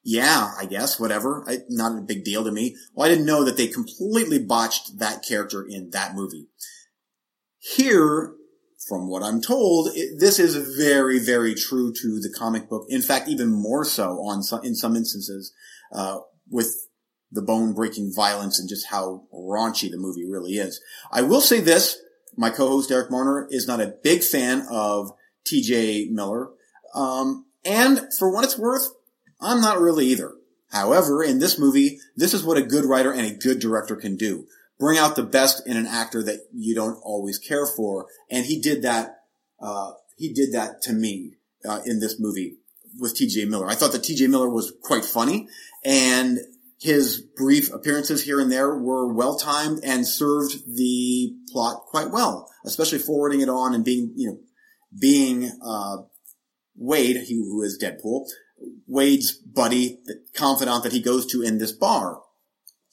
[0.02, 1.44] yeah, I guess, whatever.
[1.48, 2.76] I, not a big deal to me.
[2.92, 6.48] Well, I didn't know that they completely botched that character in that movie.
[7.58, 8.34] Here,
[8.86, 12.84] from what I'm told, it, this is very, very true to the comic book.
[12.90, 15.54] In fact, even more so on some, in some instances,
[15.90, 16.18] uh,
[16.50, 16.86] with
[17.32, 20.80] the bone breaking violence and just how raunchy the movie really is.
[21.10, 21.98] I will say this.
[22.36, 25.12] My co-host Eric Marner is not a big fan of
[25.44, 26.50] TJ Miller.
[26.94, 28.88] Um, and for what it's worth,
[29.40, 30.34] I'm not really either.
[30.70, 34.16] However, in this movie, this is what a good writer and a good director can
[34.16, 34.46] do
[34.78, 38.06] bring out the best in an actor that you don't always care for.
[38.30, 39.22] And he did that,
[39.60, 42.56] uh, he did that to me, uh, in this movie
[42.98, 43.68] with TJ Miller.
[43.68, 45.48] I thought that TJ Miller was quite funny
[45.84, 46.38] and
[46.84, 52.52] his brief appearances here and there were well timed and served the plot quite well,
[52.66, 54.38] especially forwarding it on and being, you know,
[55.00, 55.96] being, uh,
[56.76, 58.26] Wade, he, who is Deadpool,
[58.86, 62.20] Wade's buddy, the confidant that he goes to in this bar.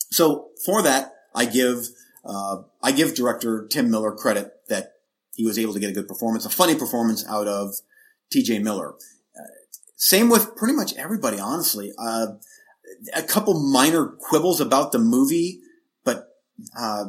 [0.10, 1.88] So for that, I give
[2.24, 4.94] uh, I give director Tim Miller credit that
[5.36, 7.74] he was able to get a good performance, a funny performance out of
[8.32, 8.60] T.J.
[8.60, 8.94] Miller.
[8.94, 9.52] Uh,
[9.98, 11.92] same with pretty much everybody, honestly.
[11.98, 12.28] Uh,
[13.14, 15.62] a couple minor quibbles about the movie,
[16.04, 16.28] but
[16.78, 17.06] uh,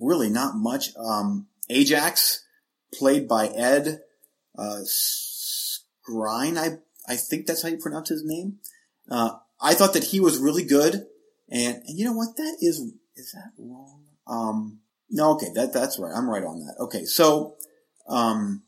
[0.00, 0.90] really not much.
[0.96, 2.44] Um, Ajax,
[2.92, 4.00] played by Ed
[4.58, 8.58] uh, Skrein, I I think that's how you pronounce his name.
[9.10, 11.06] Uh, I thought that he was really good,
[11.50, 12.36] and, and you know what?
[12.36, 14.04] That is is that wrong?
[14.26, 16.12] Um, no, okay, that, that's right.
[16.14, 16.76] I'm right on that.
[16.80, 17.56] Okay, so,
[18.08, 18.62] um,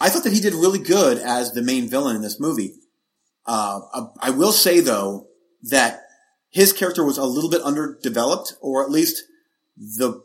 [0.00, 2.74] I thought that he did really good as the main villain in this movie.
[3.46, 3.80] Uh,
[4.20, 5.26] I will say though
[5.70, 6.02] that
[6.50, 9.22] his character was a little bit underdeveloped, or at least
[9.76, 10.22] the,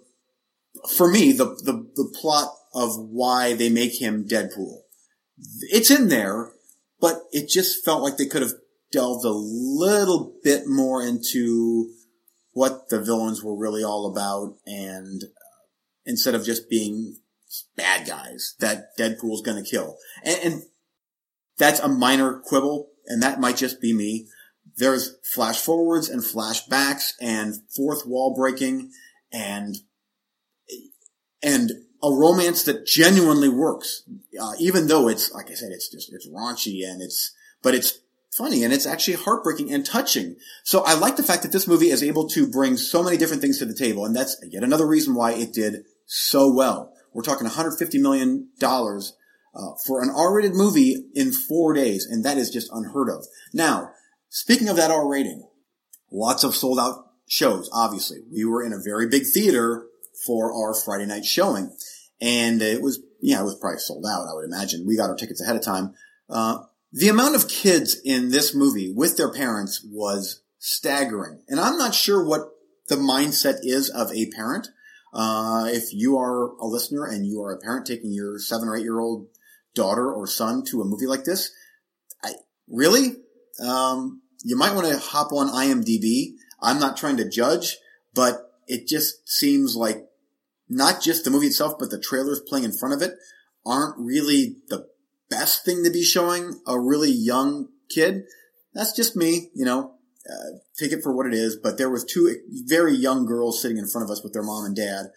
[0.96, 4.82] for me, the, the, the plot of why they make him Deadpool.
[5.62, 6.52] It's in there,
[7.00, 8.54] but it just felt like they could have
[8.92, 11.94] delved a little bit more into
[12.52, 15.28] what the villains were really all about and uh,
[16.06, 17.18] instead of just being
[17.76, 19.98] bad guys that Deadpool's going to kill.
[20.24, 20.64] And, and
[21.58, 24.28] that's a minor quibble, and that might just be me.
[24.80, 28.92] There's flash forwards and flashbacks and fourth wall breaking
[29.32, 29.76] and
[31.44, 31.72] and
[32.02, 34.04] a romance that genuinely works,
[34.42, 38.00] uh, even though it's like I said, it's just it's raunchy and it's but it's
[38.32, 40.38] funny and it's actually heartbreaking and touching.
[40.64, 43.42] So I like the fact that this movie is able to bring so many different
[43.42, 46.94] things to the table, and that's yet another reason why it did so well.
[47.14, 49.18] We're talking 150 million dollars
[49.54, 53.26] uh, for an R-rated movie in four days, and that is just unheard of.
[53.54, 53.92] Now,
[54.30, 55.48] speaking of that R rating,
[56.12, 57.70] lots of sold out shows.
[57.74, 59.86] Obviously, we were in a very big theater
[60.26, 61.76] for our Friday night showing,
[62.22, 64.28] and it was yeah, it was probably sold out.
[64.30, 65.94] I would imagine we got our tickets ahead of time.
[66.30, 66.60] Uh,
[66.92, 71.42] the amount of kids in this movie with their parents was staggering.
[71.48, 72.50] And I'm not sure what
[72.88, 74.70] the mindset is of a parent.
[75.14, 78.76] Uh, if you are a listener and you are a parent taking your seven or
[78.76, 79.28] eight year old
[79.74, 81.52] daughter or son to a movie like this,
[82.24, 82.34] I
[82.68, 83.16] really,
[83.66, 86.34] um, you might want to hop on IMDb.
[86.62, 87.78] I'm not trying to judge,
[88.14, 90.06] but it just seems like
[90.68, 93.16] not just the movie itself, but the trailers playing in front of it
[93.66, 94.88] aren't really the
[95.30, 98.24] best thing to be showing a really young kid.
[98.74, 99.96] That's just me, you know.
[100.30, 101.56] Uh, take it for what it is.
[101.56, 102.36] But there was two
[102.68, 105.08] very young girls sitting in front of us with their mom and dad,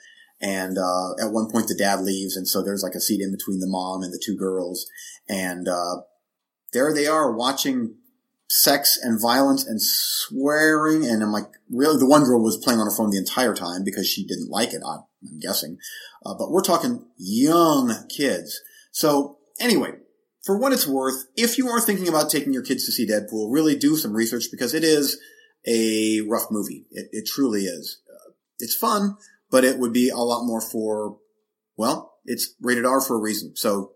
[0.40, 3.30] and uh, at one point the dad leaves, and so there's like a seat in
[3.30, 4.86] between the mom and the two girls,
[5.28, 6.02] and uh,
[6.72, 7.96] there they are watching
[8.54, 12.86] sex and violence and swearing, and I'm like, really, the one girl was playing on
[12.86, 14.82] her phone the entire time because she didn't like it.
[14.86, 15.78] I'm guessing,
[16.26, 18.60] uh, but we're talking young kids.
[18.90, 19.92] So anyway,
[20.44, 23.50] for what it's worth, if you are thinking about taking your kids to see Deadpool,
[23.50, 25.18] really do some research because it is
[25.66, 26.84] a rough movie.
[26.90, 28.02] It, it truly is.
[28.06, 29.16] Uh, it's fun,
[29.50, 31.16] but it would be a lot more for,
[31.78, 33.56] well, it's rated R for a reason.
[33.56, 33.92] So,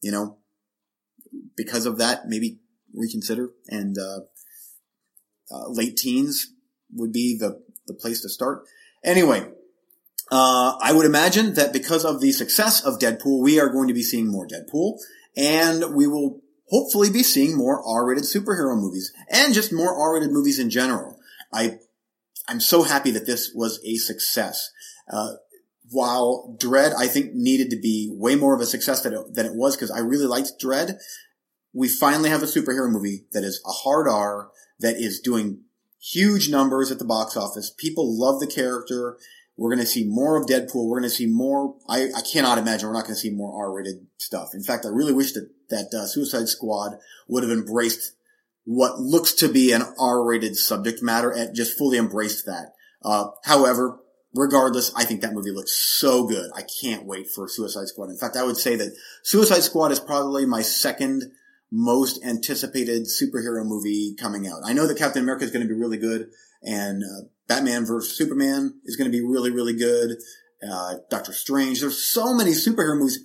[0.00, 0.38] you know,
[1.56, 2.58] because of that, maybe
[2.94, 4.20] reconsider and, uh,
[5.50, 6.52] uh, late teens
[6.92, 8.64] would be the, the place to start.
[9.04, 9.46] Anyway,
[10.30, 13.94] uh, I would imagine that because of the success of Deadpool, we are going to
[13.94, 14.98] be seeing more Deadpool
[15.36, 20.58] and we will hopefully be seeing more R-rated superhero movies and just more R-rated movies
[20.58, 21.18] in general.
[21.52, 21.78] I,
[22.48, 24.70] I'm so happy that this was a success.
[25.10, 25.32] Uh,
[25.90, 29.46] while Dredd, I think, needed to be way more of a success than it, than
[29.46, 30.96] it was because I really liked Dredd.
[31.74, 35.64] We finally have a superhero movie that is a hard R that is doing
[36.00, 37.70] huge numbers at the box office.
[37.76, 39.18] People love the character.
[39.56, 40.88] We're going to see more of Deadpool.
[40.88, 41.76] We're going to see more.
[41.88, 44.54] I, I cannot imagine we're not going to see more R-rated stuff.
[44.54, 46.98] In fact, I really wish that that uh, Suicide Squad
[47.28, 48.12] would have embraced
[48.64, 52.74] what looks to be an R-rated subject matter and just fully embraced that.
[53.02, 53.98] Uh, however,
[54.34, 56.50] regardless, I think that movie looks so good.
[56.54, 58.10] I can't wait for Suicide Squad.
[58.10, 61.32] In fact, I would say that Suicide Squad is probably my second
[61.70, 64.62] most anticipated superhero movie coming out.
[64.64, 66.28] I know that Captain America is going to be really good
[66.64, 70.16] and uh, Batman vs Superman is going to be really, really good.
[70.66, 71.80] Uh, Doctor Strange.
[71.80, 73.18] There's so many superhero movies.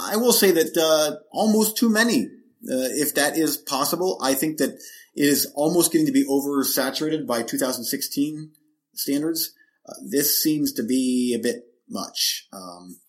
[0.00, 4.18] I will say that uh, almost too many, uh, if that is possible.
[4.22, 4.80] I think that it
[5.14, 8.52] is almost getting to be oversaturated by 2016
[8.94, 9.52] standards.
[9.86, 12.46] Uh, this seems to be a bit much.
[12.52, 13.00] Um,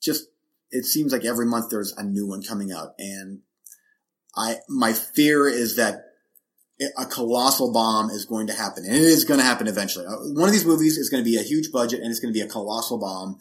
[0.00, 0.28] just
[0.70, 3.40] it seems like every month there's a new one coming out, and
[4.36, 6.02] I my fear is that
[6.98, 10.04] a colossal bomb is going to happen, and it is going to happen eventually.
[10.06, 12.32] Uh, one of these movies is going to be a huge budget, and it's going
[12.32, 13.38] to be a colossal bomb,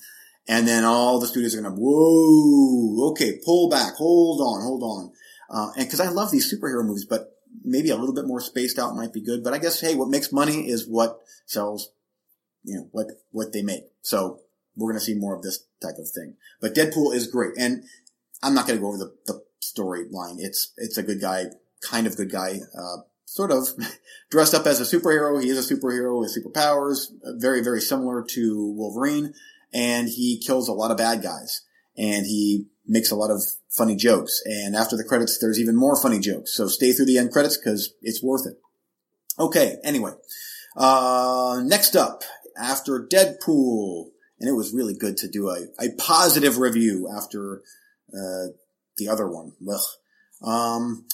[0.47, 4.83] and then all the studios are going to, whoa, okay, pull back, hold on, hold
[4.83, 5.11] on,
[5.49, 8.79] uh, and because I love these superhero movies, but maybe a little bit more spaced
[8.79, 9.43] out might be good.
[9.43, 11.91] But I guess hey, what makes money is what sells,
[12.63, 13.83] you know, what what they make.
[14.01, 14.39] So
[14.77, 16.35] we're going to see more of this type of thing.
[16.61, 17.83] But Deadpool is great, and
[18.41, 19.44] I'm not going to go over the, the
[19.75, 20.35] storyline.
[20.39, 21.45] It's it's a good guy,
[21.81, 22.59] kind of good guy.
[22.77, 23.67] Uh, sort of
[24.29, 25.41] dressed up as a superhero.
[25.41, 27.07] He is a superhero with superpowers,
[27.39, 29.33] very, very similar to Wolverine.
[29.73, 31.61] And he kills a lot of bad guys.
[31.97, 34.41] And he makes a lot of funny jokes.
[34.45, 36.53] And after the credits, there's even more funny jokes.
[36.53, 38.59] So stay through the end credits because it's worth it.
[39.37, 40.11] Okay, anyway.
[40.77, 42.23] Uh, next up,
[42.57, 47.61] after Deadpool, and it was really good to do a, a positive review after,
[48.13, 48.47] uh,
[48.97, 49.53] the other one.
[49.69, 50.47] Ugh.
[50.47, 51.05] Um,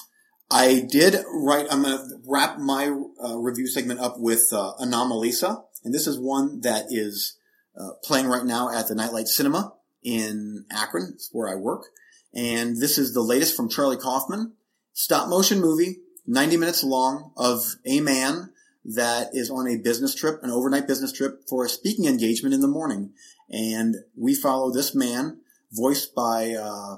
[0.50, 5.64] I did write, I'm going to wrap my uh, review segment up with uh, Anomalisa.
[5.84, 7.38] And this is one that is
[7.80, 9.74] uh, playing right now at the Nightlight Cinema
[10.04, 11.86] in Akron, where I work.
[12.34, 14.54] And this is the latest from Charlie Kaufman.
[14.94, 18.52] Stop motion movie, 90 minutes long of a man
[18.84, 22.62] that is on a business trip, an overnight business trip for a speaking engagement in
[22.62, 23.12] the morning.
[23.50, 25.40] And we follow this man,
[25.72, 26.98] voiced by uh,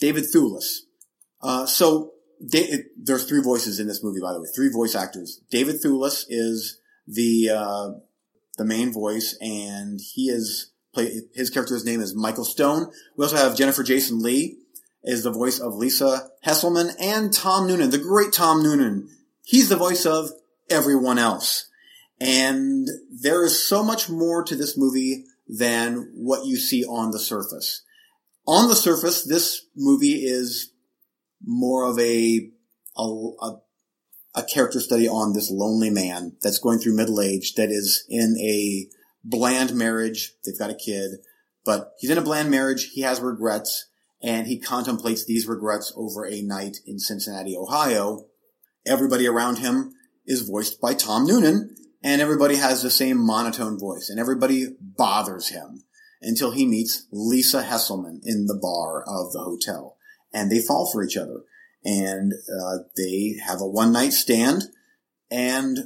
[0.00, 0.80] David Thewlis.
[1.40, 2.12] Uh, so
[2.44, 5.40] da- there's three voices in this movie, by the way, three voice actors.
[5.50, 7.90] David Thewlis is the uh,
[8.56, 12.90] the main voice, and he is play his character's name is Michael Stone.
[13.16, 14.56] We also have Jennifer Jason Leigh
[15.04, 19.08] is the voice of Lisa Hesselman, and Tom Noonan, the great Tom Noonan.
[19.44, 20.30] He's the voice of
[20.68, 21.68] everyone else.
[22.20, 27.18] And there is so much more to this movie than what you see on the
[27.18, 27.82] surface.
[28.48, 30.72] On the surface, this movie is
[31.44, 32.48] more of a,
[32.96, 33.56] a, a,
[34.36, 38.38] a character study on this lonely man that's going through middle age that is in
[38.40, 38.88] a
[39.22, 40.32] bland marriage.
[40.46, 41.18] They've got a kid,
[41.66, 42.88] but he's in a bland marriage.
[42.94, 43.90] He has regrets
[44.22, 48.28] and he contemplates these regrets over a night in Cincinnati, Ohio.
[48.86, 49.92] Everybody around him
[50.24, 55.48] is voiced by Tom Noonan and everybody has the same monotone voice and everybody bothers
[55.48, 55.82] him
[56.20, 59.96] until he meets Lisa Hesselman in the bar of the hotel.
[60.32, 61.42] And they fall for each other.
[61.84, 64.64] And uh, they have a one night stand.
[65.30, 65.78] And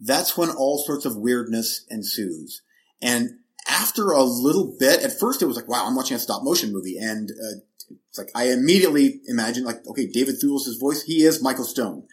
[0.00, 2.62] that's when all sorts of weirdness ensues.
[3.00, 6.42] And after a little bit at first it was like wow i'm watching a stop
[6.42, 6.96] motion movie.
[6.98, 7.60] And uh,
[8.08, 12.04] it's like i immediately imagined like okay david Thewlis' voice he is michael stone.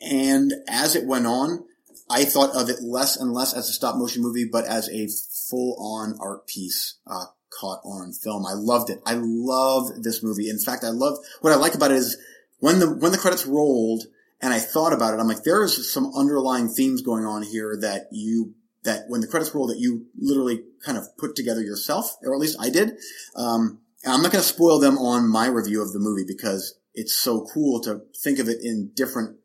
[0.00, 1.64] And as it went on
[2.10, 5.08] i thought of it less and less as a stop motion movie but as a
[5.50, 8.46] full on art piece uh, caught on film.
[8.46, 9.00] I loved it.
[9.06, 10.50] I love this movie.
[10.50, 12.16] In fact, I love what I like about it is
[12.58, 14.04] when the when the credits rolled
[14.40, 17.76] and I thought about it, I'm like, there is some underlying themes going on here
[17.80, 22.16] that you that when the credits roll that you literally kind of put together yourself,
[22.22, 22.92] or at least I did.
[23.34, 27.14] Um, I'm not going to spoil them on my review of the movie because it's
[27.14, 29.36] so cool to think of it in different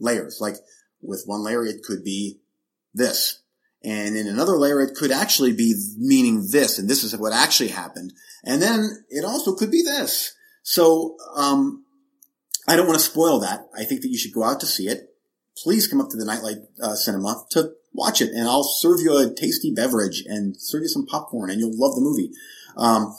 [0.00, 0.38] layers.
[0.40, 0.56] Like
[1.00, 2.40] with one layer, it could be
[2.92, 3.42] this.
[3.86, 7.68] And in another layer, it could actually be meaning this, and this is what actually
[7.68, 8.12] happened.
[8.42, 10.34] And then it also could be this.
[10.64, 11.84] So, um,
[12.66, 13.68] I don't want to spoil that.
[13.78, 15.14] I think that you should go out to see it.
[15.56, 19.16] Please come up to the Nightlight uh, Cinema to watch it, and I'll serve you
[19.16, 22.32] a tasty beverage and serve you some popcorn, and you'll love the movie.
[22.76, 23.14] Um,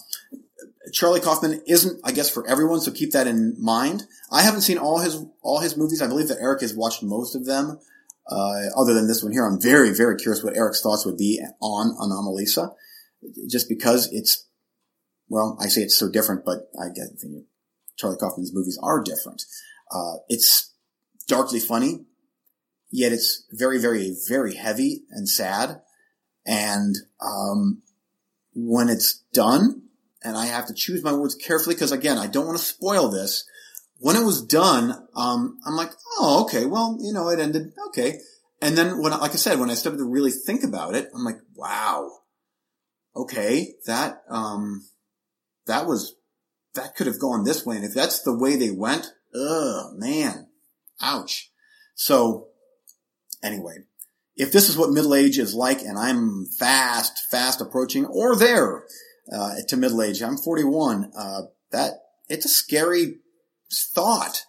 [0.92, 4.04] Charlie Kaufman isn't, I guess, for everyone, so keep that in mind.
[4.30, 6.02] I haven't seen all his all his movies.
[6.02, 7.80] I believe that Eric has watched most of them.
[8.30, 11.42] Uh, other than this one here, I'm very, very curious what Eric's thoughts would be
[11.62, 12.74] on Anomalisa,
[13.50, 14.48] just because it's,
[15.30, 17.46] well, I say it's so different, but I get the,
[17.98, 19.44] Charlie Kaufman's movies are different.
[19.90, 20.74] Uh, it's
[21.28, 22.06] darkly funny,
[22.92, 25.82] yet it's very, very, very heavy and sad.
[26.46, 27.82] And um,
[28.54, 29.84] when it's done,
[30.24, 33.10] and I have to choose my words carefully because again, I don't want to spoil
[33.10, 33.46] this
[34.00, 38.20] when it was done, um, I'm like, oh, okay, well, you know, it ended okay.
[38.62, 41.24] And then when, like I said, when I started to really think about it, I'm
[41.24, 42.10] like, wow,
[43.16, 44.88] okay, that, um,
[45.66, 46.16] that was,
[46.76, 47.76] that could have gone this way.
[47.76, 50.48] And if that's the way they went, ugh, man,
[51.02, 51.52] ouch.
[51.96, 52.48] So
[53.44, 53.78] anyway,
[54.36, 58.84] if this is what middle age is like and I'm fast, fast approaching or there,
[59.34, 61.42] uh, to middle age, I'm 41, uh,
[61.72, 61.94] that,
[62.30, 63.18] it's a scary
[63.72, 64.44] thought.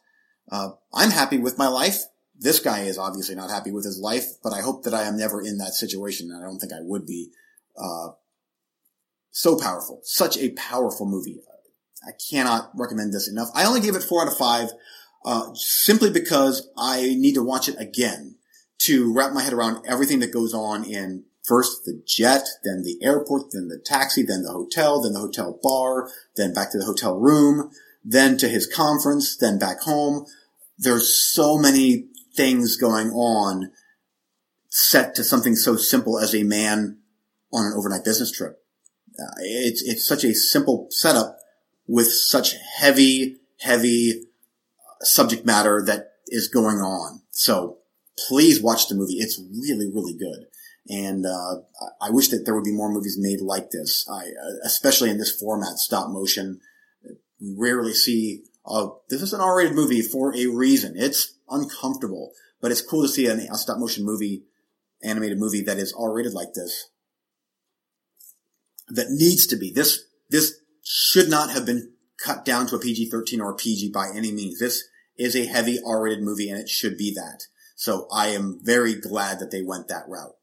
[0.50, 2.02] Uh, I'm happy with my life.
[2.38, 5.16] This guy is obviously not happy with his life, but I hope that I am
[5.18, 6.30] never in that situation.
[6.30, 7.30] And I don't think I would be.
[7.76, 8.10] Uh,
[9.30, 10.00] so powerful.
[10.02, 11.38] Such a powerful movie.
[12.06, 13.50] I cannot recommend this enough.
[13.54, 14.70] I only gave it four out of five,
[15.24, 18.36] uh, simply because I need to watch it again
[18.80, 22.98] to wrap my head around everything that goes on in first the jet, then the
[23.02, 26.84] airport, then the taxi, then the hotel, then the hotel bar, then back to the
[26.84, 27.70] hotel room,
[28.11, 30.24] then to his conference, then back home.
[30.78, 33.70] There's so many things going on
[34.70, 36.98] set to something so simple as a man
[37.52, 38.62] on an overnight business trip.
[39.20, 41.38] Uh, it's, it's such a simple setup
[41.86, 44.24] with such heavy, heavy
[45.00, 47.20] subject matter that is going on.
[47.30, 47.78] So
[48.28, 49.14] please watch the movie.
[49.14, 50.46] It's really, really good.
[50.88, 51.56] And, uh,
[52.00, 54.09] I wish that there would be more movies made like this.
[54.11, 56.61] I, uh, especially in this format, stop motion
[57.41, 60.95] we rarely see, uh, this is an R-rated movie for a reason.
[60.97, 64.45] It's uncomfortable, but it's cool to see an, a stop motion movie,
[65.03, 66.89] animated movie that is R-rated like this.
[68.89, 69.70] That needs to be.
[69.70, 74.09] This, this should not have been cut down to a PG-13 or a PG by
[74.14, 74.59] any means.
[74.59, 74.84] This
[75.16, 77.45] is a heavy R-rated movie and it should be that.
[77.76, 80.34] So I am very glad that they went that route.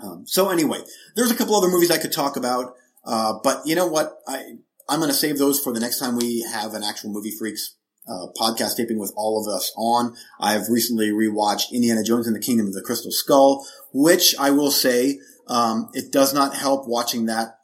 [0.00, 0.80] Um, so anyway,
[1.16, 2.74] there's a couple other movies I could talk about,
[3.04, 4.18] uh, but you know what?
[4.28, 4.58] I
[4.88, 7.74] I'm going to save those for the next time we have an actual movie freaks
[8.08, 10.14] uh, podcast taping with all of us on.
[10.40, 14.70] I've recently rewatched Indiana Jones and the Kingdom of the Crystal Skull, which I will
[14.70, 17.58] say, um, it does not help watching that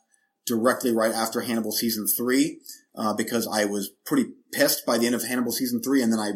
[0.47, 2.61] directly right after Hannibal season three,
[2.95, 6.21] uh, because I was pretty pissed by the end of Hannibal season three, and then
[6.21, 6.33] I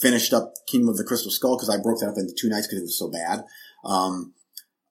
[0.00, 2.66] finished up Kingdom of the Crystal Skull because I broke that up into two nights
[2.66, 3.44] because it was so bad.
[3.84, 4.32] Um,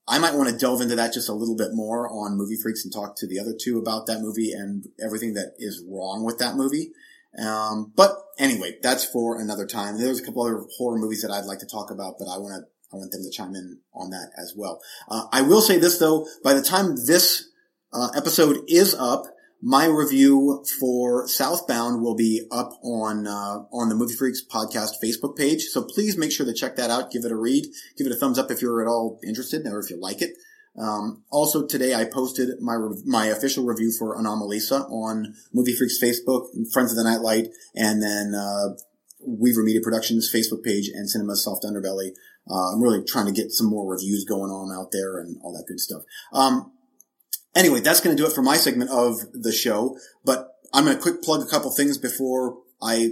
[0.09, 2.83] I might want to delve into that just a little bit more on Movie Freaks
[2.83, 6.39] and talk to the other two about that movie and everything that is wrong with
[6.39, 6.91] that movie.
[7.37, 9.99] Um, but anyway, that's for another time.
[9.99, 12.55] There's a couple other horror movies that I'd like to talk about, but I want
[12.55, 14.81] to, I want them to chime in on that as well.
[15.07, 17.47] Uh, I will say this though, by the time this
[17.93, 19.25] uh, episode is up,
[19.61, 25.35] my review for Southbound will be up on uh, on the Movie Freaks podcast Facebook
[25.35, 25.65] page.
[25.65, 27.11] So please make sure to check that out.
[27.11, 27.65] Give it a read.
[27.97, 30.31] Give it a thumbs up if you're at all interested or if you like it.
[30.79, 36.47] Um, also today I posted my my official review for Anomalisa on Movie Freaks Facebook,
[36.71, 38.75] Friends of the Nightlight, and then uh,
[39.25, 42.11] Weaver Media Productions Facebook page and Cinema Soft Underbelly.
[42.49, 45.51] Uh, I'm really trying to get some more reviews going on out there and all
[45.53, 46.03] that good stuff.
[46.31, 46.71] Um,
[47.55, 49.97] Anyway, that's going to do it for my segment of the show.
[50.23, 53.11] But I'm going to quick plug a couple things before I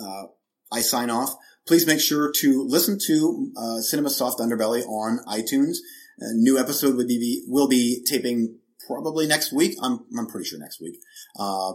[0.00, 0.24] uh,
[0.72, 1.34] I sign off.
[1.66, 5.76] Please make sure to listen to uh, Cinema Soft Underbelly on iTunes.
[6.20, 9.76] A new episode will be will be taping probably next week.
[9.82, 11.00] I'm I'm pretty sure next week.
[11.38, 11.72] Uh,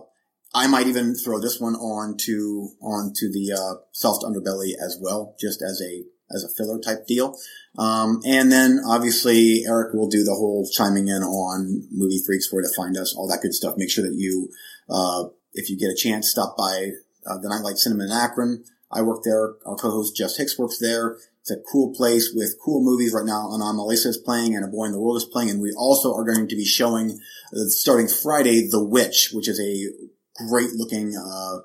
[0.54, 5.36] I might even throw this one on to onto the uh, Soft Underbelly as well,
[5.40, 7.36] just as a as a filler type deal.
[7.78, 12.64] Um, and then obviously Eric will do the whole chiming in on movie freaks, where
[12.64, 13.76] to find us, all that good stuff.
[13.78, 14.50] Make sure that you,
[14.90, 16.92] uh, if you get a chance, stop by
[17.26, 18.64] uh, the Nightlight Cinema in Akron.
[18.92, 19.54] I work there.
[19.66, 21.18] Our co-host Jess Hicks works there.
[21.42, 23.50] It's a cool place with cool movies right now.
[23.50, 25.50] Anomalisa is playing and A Boy in the World is playing.
[25.52, 27.20] And we also are going to be showing,
[27.54, 31.60] uh, starting Friday, The Witch, which is a great looking, uh,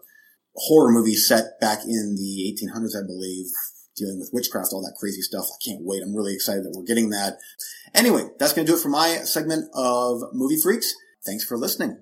[0.56, 3.46] horror movie set back in the 1800s, I believe,
[3.96, 5.46] dealing with witchcraft, all that crazy stuff.
[5.52, 6.02] I can't wait.
[6.02, 7.38] I'm really excited that we're getting that.
[7.94, 10.94] Anyway, that's going to do it for my segment of Movie Freaks.
[11.24, 11.98] Thanks for listening.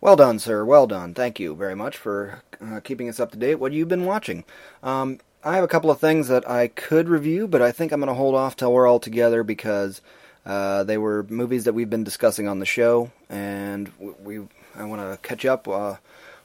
[0.00, 0.64] Well done, sir.
[0.64, 1.14] Well done.
[1.14, 3.56] Thank you very much for uh, keeping us up to date.
[3.56, 4.44] What you've been watching?
[4.82, 8.00] Um, I have a couple of things that I could review, but I think I'm
[8.00, 10.00] going to hold off till we're all together because
[10.46, 13.90] uh, they were movies that we've been discussing on the show, and
[14.22, 14.40] we,
[14.76, 15.96] I want to catch up uh,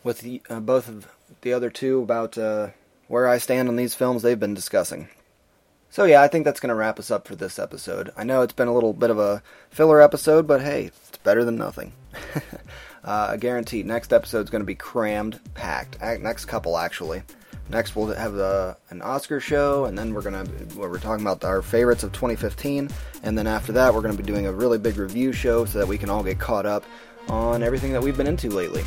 [0.04, 1.08] with the, uh, both of
[1.42, 2.70] the other two about uh,
[3.08, 5.10] where I stand on these films they've been discussing.
[5.90, 8.12] So yeah, I think that's going to wrap us up for this episode.
[8.18, 11.46] I know it's been a little bit of a filler episode, but hey, it's better
[11.46, 11.94] than nothing.
[13.04, 16.02] uh, I guarantee next episode is going to be crammed, packed.
[16.02, 17.22] Next couple, actually.
[17.70, 20.46] Next, we'll have uh, an Oscar show, and then we're gonna
[20.76, 22.90] we're talking about our favorites of 2015,
[23.24, 25.88] and then after that, we're gonna be doing a really big review show so that
[25.88, 26.84] we can all get caught up
[27.30, 28.84] on everything that we've been into lately.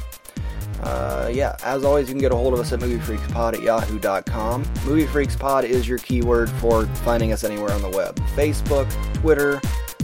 [0.83, 4.65] Uh, yeah, as always, you can get a hold of us at moviefreakspod at yahoo.com.
[4.65, 9.61] MovieFreaksPod is your keyword for finding us anywhere on the web Facebook, Twitter,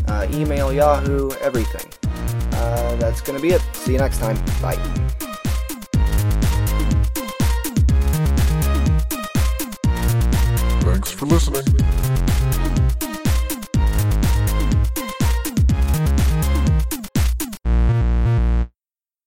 [0.09, 1.91] uh, email, Yahoo, everything.
[2.55, 3.63] Uh, that's going to be it.
[3.75, 4.37] See you next time.
[4.61, 4.77] Bye.
[10.83, 12.12] Thanks for listening.